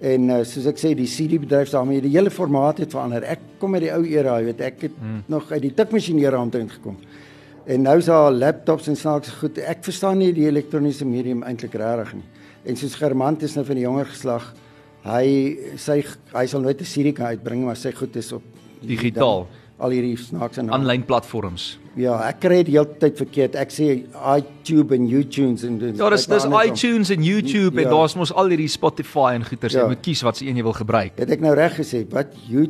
En 0.04 0.28
uh, 0.30 0.38
soos 0.44 0.66
ek 0.68 0.80
sê, 0.80 0.90
die 0.96 1.08
CD 1.08 1.38
bedryf 1.40 1.70
daarmee, 1.72 2.02
die 2.04 2.12
hele 2.12 2.30
formaat 2.30 2.82
het 2.82 2.92
verander. 2.92 3.24
Ek 3.24 3.40
kom 3.60 3.74
uit 3.74 3.86
die 3.86 3.92
ou 3.94 4.02
era, 4.04 4.38
jy 4.40 4.48
weet, 4.50 4.60
ek 4.60 4.82
het 4.88 4.96
Hmm. 5.00 5.22
nog 5.32 5.50
uit 5.52 5.62
die 5.62 5.72
tikmasjien 5.74 6.18
era 6.20 6.40
omtrent 6.42 6.72
gekom. 6.72 6.96
En 7.66 7.82
nou 7.82 7.96
is 7.98 8.10
daar 8.10 8.32
laptops 8.32 8.88
en 8.88 8.96
snaaks 8.96 9.28
goed. 9.40 9.58
Ek 9.58 9.84
verstaan 9.84 10.18
nie 10.18 10.32
die 10.36 10.44
elektroniese 10.50 11.06
medium 11.08 11.42
eintlik 11.42 11.74
regtig 11.80 12.14
nie. 12.14 12.24
En 12.66 12.76
soos 12.76 12.94
Germant 12.94 13.42
is 13.42 13.54
nou 13.56 13.64
van 13.64 13.74
die 13.76 13.84
jonger 13.84 14.06
geslag, 14.06 14.50
hy 15.04 15.56
sy 15.76 16.02
hy 16.34 16.46
sal 16.46 16.60
nooit 16.60 16.80
'n 16.80 16.84
serie 16.84 17.12
kan 17.12 17.26
uitbring 17.26 17.64
maar 17.64 17.76
sy 17.76 17.92
goed 17.92 18.16
is 18.16 18.32
op 18.32 18.42
Digitaal. 18.80 19.46
Al 19.78 19.90
hierdie 19.90 20.16
snaakse 20.16 20.62
name. 20.62 20.72
Aanlyn 20.76 21.04
platforms. 21.04 21.78
Ja, 21.96 22.16
ek 22.28 22.40
kry 22.40 22.62
dit 22.64 22.72
heeltyd 22.74 23.16
verkeerd. 23.18 23.54
Ek 23.56 23.70
sê 23.70 24.04
iTube 24.36 24.94
en 24.94 25.06
YouTunes 25.08 25.62
en 25.66 25.78
Ja, 25.96 26.10
dis 26.10 26.26
dis 26.26 26.44
iTunes 26.44 27.10
en 27.10 27.22
YouTube 27.22 27.78
en 27.82 27.88
Ja. 27.88 27.90
daar's 27.90 28.14
mos 28.16 28.32
al 28.32 28.48
hierdie 28.48 28.68
Spotify 28.68 29.32
en 29.34 29.44
goeters. 29.44 29.72
Jy 29.74 29.80
Ja. 29.80 29.86
moet 29.88 30.00
kies 30.02 30.22
wat 30.22 30.36
se 30.36 30.46
een 30.46 30.56
jy 30.56 30.62
wil 30.62 30.72
gebruik. 30.72 31.12
Het 31.18 31.30
ek 31.30 31.40
nou 31.40 31.54
reg 31.54 31.76
gesê? 31.78 32.06
Wat 32.10 32.26
You 32.48 32.68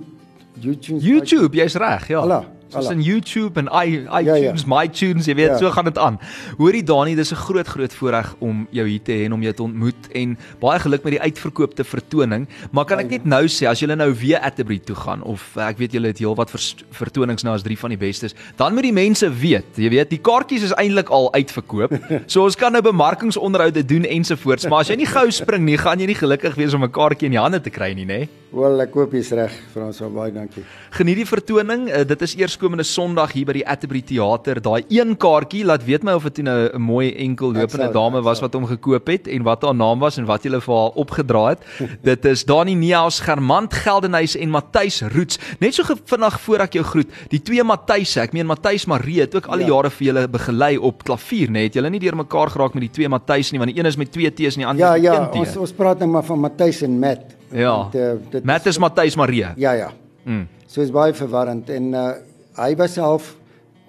YouTunes 0.61 1.03
YouTube, 1.03 1.57
jy's 1.57 1.75
reg, 1.75 2.09
ja. 2.09 2.21
Alla, 2.21 2.45
Soos 2.75 2.87
alla. 2.87 2.93
in 2.99 3.03
YouTube 3.03 3.61
en 3.61 3.69
i 3.73 4.03
Ja, 4.05 4.19
ja. 4.21 4.37
iTunes, 4.37 4.65
MyTunes, 4.67 5.27
jy 5.27 5.35
weet, 5.35 5.49
Ja. 5.55 5.59
so 5.59 5.71
gaan 5.71 5.85
dit 5.85 5.99
aan. 5.99 6.19
Hoorie 6.59 6.83
Dani, 6.83 7.15
dis 7.15 7.31
'n 7.33 7.37
groot 7.37 7.67
groot 7.67 7.95
voorreg 7.95 8.35
om 8.41 8.67
jou 8.71 8.87
hier 8.89 9.03
te 9.03 9.13
hê 9.13 9.25
en 9.25 9.33
om 9.33 9.43
jou 9.43 9.53
te 9.55 9.63
ontmoet 9.63 10.09
en 10.15 10.37
baie 10.61 10.79
geluk 10.81 11.05
met 11.05 11.13
die 11.13 11.21
uitverkoopte 11.21 11.85
vertoning. 11.85 12.47
Maar 12.73 12.85
kan 12.85 12.99
ek 12.99 13.11
net 13.11 13.25
nou 13.25 13.45
sê 13.47 13.67
as 13.69 13.81
jy 13.81 13.87
nou 13.95 14.13
weer 14.15 14.39
Atterbury 14.41 14.79
toe 14.79 14.97
gaan 14.97 15.23
of 15.23 15.57
eh, 15.57 15.69
ek 15.69 15.79
weet 15.79 15.93
julle 15.93 16.07
het 16.09 16.19
heelwat 16.19 16.51
vertonings 16.91 17.43
nou 17.43 17.55
as 17.55 17.63
drie 17.63 17.79
van 17.79 17.91
die 17.91 17.99
bestes, 17.99 18.35
dan 18.57 18.75
moet 18.75 18.83
die 18.83 18.93
mense 18.93 19.29
weet, 19.31 19.77
jy 19.77 19.89
weet, 19.91 20.11
die 20.11 20.19
kaartjies 20.19 20.63
is 20.63 20.73
eintlik 20.75 21.09
al 21.11 21.33
uitverkoop. 21.33 21.93
So 22.27 22.43
ons 22.45 22.57
kan 22.57 22.73
nou 22.73 22.83
bemarkingsonderhoude 22.83 23.85
doen 23.85 24.05
ensovoorts, 24.05 24.67
maar 24.69 24.81
as 24.81 24.89
jy 24.89 24.97
nie 24.97 25.07
gou 25.07 25.31
spring 25.31 25.65
nie, 25.65 25.77
gaan 25.79 25.99
jy 26.01 26.07
nie 26.07 26.15
gelukkig 26.15 26.55
wees 26.57 26.75
om 26.75 26.83
'n 26.85 26.91
kaartjie 26.91 27.27
in 27.27 27.33
die 27.33 27.41
hande 27.41 27.61
te 27.61 27.71
kry 27.71 27.93
nie, 27.95 28.05
nê? 28.07 28.29
Wel, 28.55 28.77
ek 28.85 28.93
hoop 28.95 29.15
jy's 29.17 29.33
reg, 29.35 29.55
Frans, 29.73 29.99
baie 30.15 30.31
dankie. 30.31 30.63
Geniet 30.95 31.17
die 31.19 31.27
vertoning. 31.27 31.89
Uh, 31.91 32.05
dit 32.07 32.21
is 32.23 32.37
eerskomende 32.39 32.85
Sondag 32.87 33.33
hier 33.35 33.49
by 33.49 33.57
die 33.57 33.65
Atterbury 33.67 34.03
Theater. 34.07 34.61
Daai 34.63 34.85
een 34.95 35.17
kaartjie, 35.19 35.65
laat 35.67 35.83
weet 35.83 36.05
my 36.07 36.15
of 36.15 36.29
dit 36.29 36.45
nou 36.47 36.71
'n 36.71 36.81
mooi 36.81 37.09
enkel 37.25 37.51
lopende 37.53 37.89
dame 37.93 38.23
was 38.23 38.41
wat 38.41 38.55
hom 38.55 38.67
gekoop 38.71 39.07
het 39.11 39.27
en 39.27 39.43
wat 39.43 39.63
haar 39.67 39.75
naam 39.75 39.99
was 39.99 40.19
en 40.19 40.27
wat 40.27 40.45
jy 40.45 40.51
vir 40.61 40.75
haar 40.75 40.95
opgedra 40.95 41.49
het. 41.49 41.67
dit 42.11 42.25
is 42.25 42.45
Dani 42.45 42.75
Neus, 42.75 43.19
Germant 43.21 43.75
Geldenhuys 43.75 44.37
en 44.37 44.51
Matthys 44.51 45.03
Roots. 45.03 45.39
Net 45.59 45.75
so 45.75 45.83
vinnig 46.05 46.41
voor 46.41 46.59
ek 46.61 46.73
jou 46.75 46.85
groet. 46.85 47.11
Die 47.31 47.43
twee 47.43 47.65
Matthys, 47.65 48.17
ek 48.17 48.33
meen 48.33 48.47
Matthys 48.47 48.87
Marie 48.87 49.21
het 49.21 49.35
ook 49.35 49.47
al 49.47 49.59
die 49.59 49.67
Ja. 49.67 49.75
jare 49.75 49.91
vir 49.91 50.07
julle 50.07 50.29
begelei 50.29 50.79
op 50.79 51.03
klavier, 51.03 51.49
né? 51.51 51.65
Het 51.67 51.75
julle 51.75 51.91
nie 51.91 51.99
deur 52.01 52.15
mekaar 52.17 52.51
geraak 52.51 52.75
met 52.75 52.83
die 52.83 52.91
twee 53.03 53.09
Matthys 53.09 53.51
nie, 53.51 53.59
want 53.59 53.75
die 53.75 53.81
een 53.81 53.87
is 53.87 53.97
met 53.97 54.13
twee 54.13 54.31
T's 54.31 54.55
en 54.55 54.63
die 54.63 54.67
ander 54.67 54.87
Ja, 54.87 54.93
met 54.93 55.03
ja, 55.03 55.15
een 55.23 55.31
T. 55.31 55.35
ons 55.35 55.57
ons 55.57 55.73
praat 55.73 55.99
nou 55.99 56.09
maar 56.11 56.23
van 56.23 56.39
Matthys 56.39 56.83
en 56.83 56.99
Matt. 57.01 57.35
Ja. 57.55 57.77
Want, 57.77 57.95
eh, 57.95 58.13
dit 58.31 58.45
Matt 58.45 58.67
is 58.67 58.79
Matthys 58.79 59.17
Marie. 59.17 59.47
Ja, 59.57 59.73
ja. 59.73 59.93
Mm. 60.25 60.47
So 60.67 60.83
is 60.83 60.91
baie 60.91 61.15
verwarrend 61.15 61.71
en 61.71 61.93
uh 61.95 62.13
hy 62.55 62.77
was 62.79 62.93
self 62.95 63.33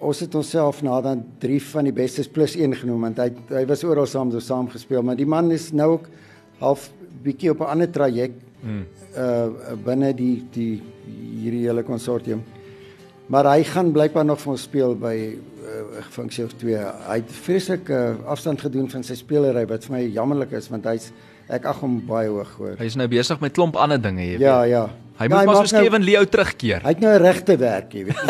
ons 0.02 0.20
het 0.20 0.34
onsself 0.34 0.80
na 0.82 0.96
dan 1.00 1.20
3 1.38 1.60
van 1.62 1.86
die 1.86 1.92
bestes 1.94 2.26
plus 2.26 2.56
1 2.58 2.74
genoem 2.80 3.04
want 3.06 3.20
hy 3.22 3.28
hy 3.54 3.62
was 3.66 3.84
oral 3.86 4.08
saam 4.10 4.32
so 4.34 4.42
saam 4.42 4.66
gespeel 4.68 5.04
maar 5.06 5.14
die 5.16 5.26
man 5.26 5.52
is 5.54 5.68
nou 5.72 5.92
ook 5.92 6.08
half 6.58 6.88
bietjie 7.22 7.50
op 7.50 7.60
'n 7.62 7.70
ander 7.76 7.90
traject 7.90 8.42
mm. 8.62 8.84
uh 9.16 9.76
binne 9.84 10.12
die 10.14 10.44
die 10.52 10.82
hierdie 11.42 11.66
hele 11.66 11.82
konsortium. 11.86 12.42
Maar 13.26 13.48
hy 13.56 13.62
gaan 13.66 13.92
blykbaar 13.92 14.24
nog 14.24 14.40
vir 14.40 14.52
ons 14.52 14.62
speel 14.62 14.94
by 14.94 15.14
'n 15.14 15.38
uh, 15.98 16.02
funksie 16.10 16.44
of 16.44 16.52
twee. 16.52 16.78
Hy 17.08 17.16
het 17.22 17.32
vreeslik 17.32 17.88
uh, 17.88 18.14
afstand 18.26 18.60
gedoen 18.60 18.90
van 18.90 19.02
sy 19.02 19.14
spelery 19.14 19.66
wat 19.66 19.84
vir 19.84 19.96
my 19.96 20.02
jammerlik 20.06 20.52
is 20.52 20.68
want 20.68 20.84
hy's 20.84 21.12
ek 21.48 21.66
ag 21.70 21.80
hom 21.82 21.98
baie 22.06 22.28
hoog 22.28 22.52
hoor. 22.58 22.76
Hy 22.80 22.88
is 22.90 22.96
nou 22.98 23.06
besig 23.10 23.40
met 23.42 23.54
klomp 23.56 23.76
ander 23.80 24.00
dinge, 24.02 24.24
jy 24.24 24.38
weet. 24.38 24.46
Ja, 24.46 24.62
ja. 24.68 24.86
Hy 25.16 25.24
ja, 25.24 25.32
moet 25.32 25.36
maar 25.36 25.46
maak 25.46 25.66
soos 25.66 25.72
Kevin 25.72 26.04
Leo 26.04 26.24
terugkeer. 26.24 26.82
Hy 26.84 26.88
het 26.92 27.00
nou 27.00 27.12
'n 27.14 27.22
regte 27.22 27.56
werk, 27.56 27.92
jy 27.92 28.04
weet. 28.04 28.20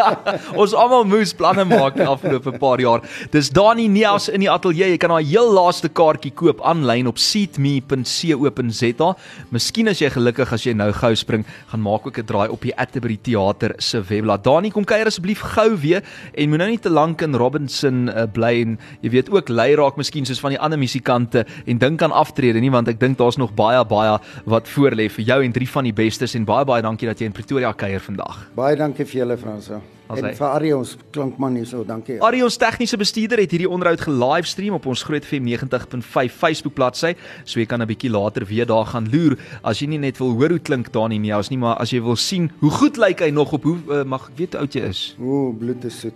Ons 0.60 0.74
almal 0.74 1.04
moes 1.04 1.32
planne 1.32 1.64
maak 1.64 1.96
die 1.96 2.04
afgelope 2.04 2.58
paar 2.58 2.80
jaar. 2.80 3.00
Dis 3.30 3.48
Dani 3.50 3.88
Neus 3.88 4.28
in 4.28 4.40
die 4.40 4.50
ateljee. 4.50 4.90
Jy 4.90 4.98
kan 4.98 5.10
haar 5.10 5.24
heel 5.24 5.52
laaste 5.52 5.88
kaartjie 5.88 6.32
koop 6.32 6.60
aanlyn 6.60 7.06
op 7.06 7.18
seatme.co.za. 7.18 9.16
Miskien 9.50 9.88
as 9.88 9.98
jy 10.00 10.10
gelukkig 10.10 10.52
as 10.52 10.66
jy 10.66 10.74
nou 10.74 10.92
gou 10.92 11.14
spring, 11.14 11.44
gaan 11.72 11.80
maak 11.80 12.06
ook 12.06 12.18
'n 12.18 12.26
draai 12.26 12.48
op 12.50 12.60
die 12.60 12.76
Atterbury 12.76 13.16
Theater 13.16 13.74
se 13.78 14.02
webblad. 14.02 14.44
Dani, 14.44 14.70
kom 14.70 14.84
kuier 14.84 15.06
asseblief 15.06 15.40
gou 15.40 15.76
weer 15.76 16.02
en 16.34 16.48
moenie 16.48 16.66
nou 16.66 16.70
nie 16.70 16.82
te 16.82 16.90
lank 16.90 17.22
in 17.22 17.34
Robinson 17.34 18.08
uh, 18.08 18.24
bly 18.32 18.52
en 18.64 18.76
jy 19.04 19.10
weet 19.14 19.30
ook 19.32 19.50
lei 19.52 19.74
raak 19.78 19.98
miskien 20.00 20.26
soos 20.26 20.40
van 20.42 20.54
die 20.54 20.60
ander 20.62 20.78
musikante 20.80 21.44
en 21.66 21.78
dink 21.78 22.02
aan 22.02 22.14
aftrede 22.14 22.60
nie 22.62 22.72
want 22.74 22.88
ek 22.90 23.00
dink 23.00 23.18
daar's 23.20 23.38
nog 23.40 23.54
baie 23.56 23.82
baie 23.88 24.16
wat 24.50 24.70
voorlê 24.74 25.08
vir 25.12 25.24
jou 25.30 25.38
en 25.44 25.54
drie 25.54 25.68
van 25.70 25.88
die 25.88 25.94
bestes 26.26 26.40
en 26.40 26.44
baie 26.46 26.64
baie 26.66 26.82
dankie 26.82 27.06
dat 27.08 27.20
jy 27.20 27.26
in 27.30 27.32
Pretoria 27.34 27.72
kuier 27.72 28.00
vandag. 28.02 28.48
Baie 28.56 28.76
dankie 28.76 29.04
vir 29.06 29.20
julle 29.22 29.36
Franso. 29.38 29.80
As 30.08 30.18
En 30.20 30.24
hy- 30.24 30.34
vir 30.38 30.46
Arie 30.46 30.76
ons 30.76 30.96
klankman 31.12 31.56
hierso, 31.56 31.84
dankie. 31.84 32.20
Arie 32.22 32.42
ons 32.44 32.56
tegniese 32.56 32.96
bestuurder 32.96 33.38
het 33.42 33.50
hierdie 33.50 33.68
onderhoud 33.68 34.00
gelivestream 34.00 34.74
op 34.74 34.86
ons 34.86 35.02
Groot 35.02 35.24
FM 35.24 35.42
90.5 35.44 36.32
Facebook 36.32 36.74
bladsy. 36.74 37.14
So 37.44 37.58
jy 37.60 37.66
kan 37.66 37.80
'n 37.82 37.86
bietjie 37.86 38.10
later 38.10 38.44
weer 38.46 38.66
daar 38.66 38.86
gaan 38.86 39.08
loer 39.10 39.36
as 39.64 39.80
jy 39.80 39.86
nie 39.88 39.98
net 39.98 40.18
wil 40.18 40.32
hoor 40.34 40.48
hoe 40.50 40.58
klink 40.60 40.92
Dani 40.92 41.18
Neus 41.18 41.50
nie, 41.50 41.58
maar 41.58 41.76
as 41.78 41.90
jy 41.90 42.00
wil 42.02 42.16
sien 42.16 42.50
hoe 42.60 42.70
goed 42.70 42.96
lyk 42.96 43.20
hy 43.20 43.30
nog 43.30 43.52
op 43.52 43.62
hoe 43.64 43.78
uh, 43.90 44.04
mag 44.04 44.28
ek 44.30 44.36
weet 44.38 44.52
hoe 44.52 44.60
oud 44.60 44.72
jy 44.74 44.80
is. 44.82 45.16
O, 45.20 45.52
bloed 45.52 45.84
is 45.84 46.00
soet. 46.00 46.14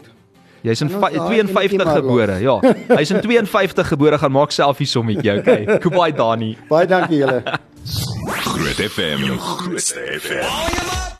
Jy's 0.62 0.81
in 0.85 0.88
Kan 0.88 0.96
ons 1.03 1.07
fi- 1.09 1.16
daai 1.18 1.38
52 1.40 1.55
enetjie 1.61 1.85
maar 1.85 1.96
gebore, 1.96 2.38
ja. 2.44 2.57
Hy's 2.99 3.11
in 3.11 3.20
52 3.25 3.88
gebore 3.94 4.18
gaan 4.18 4.33
maak 4.33 4.53
selfie 4.53 4.87
sommetjie, 4.87 5.38
okay. 5.40 5.64
Goodbye 5.81 6.12
Dani. 6.12 6.57
Baie 6.68 6.87
dankie 6.87 7.23
julle. 7.23 7.42
Groot 8.44 8.83
FM. 8.90 9.25
Groot 9.38 9.94
FM. 10.20 11.11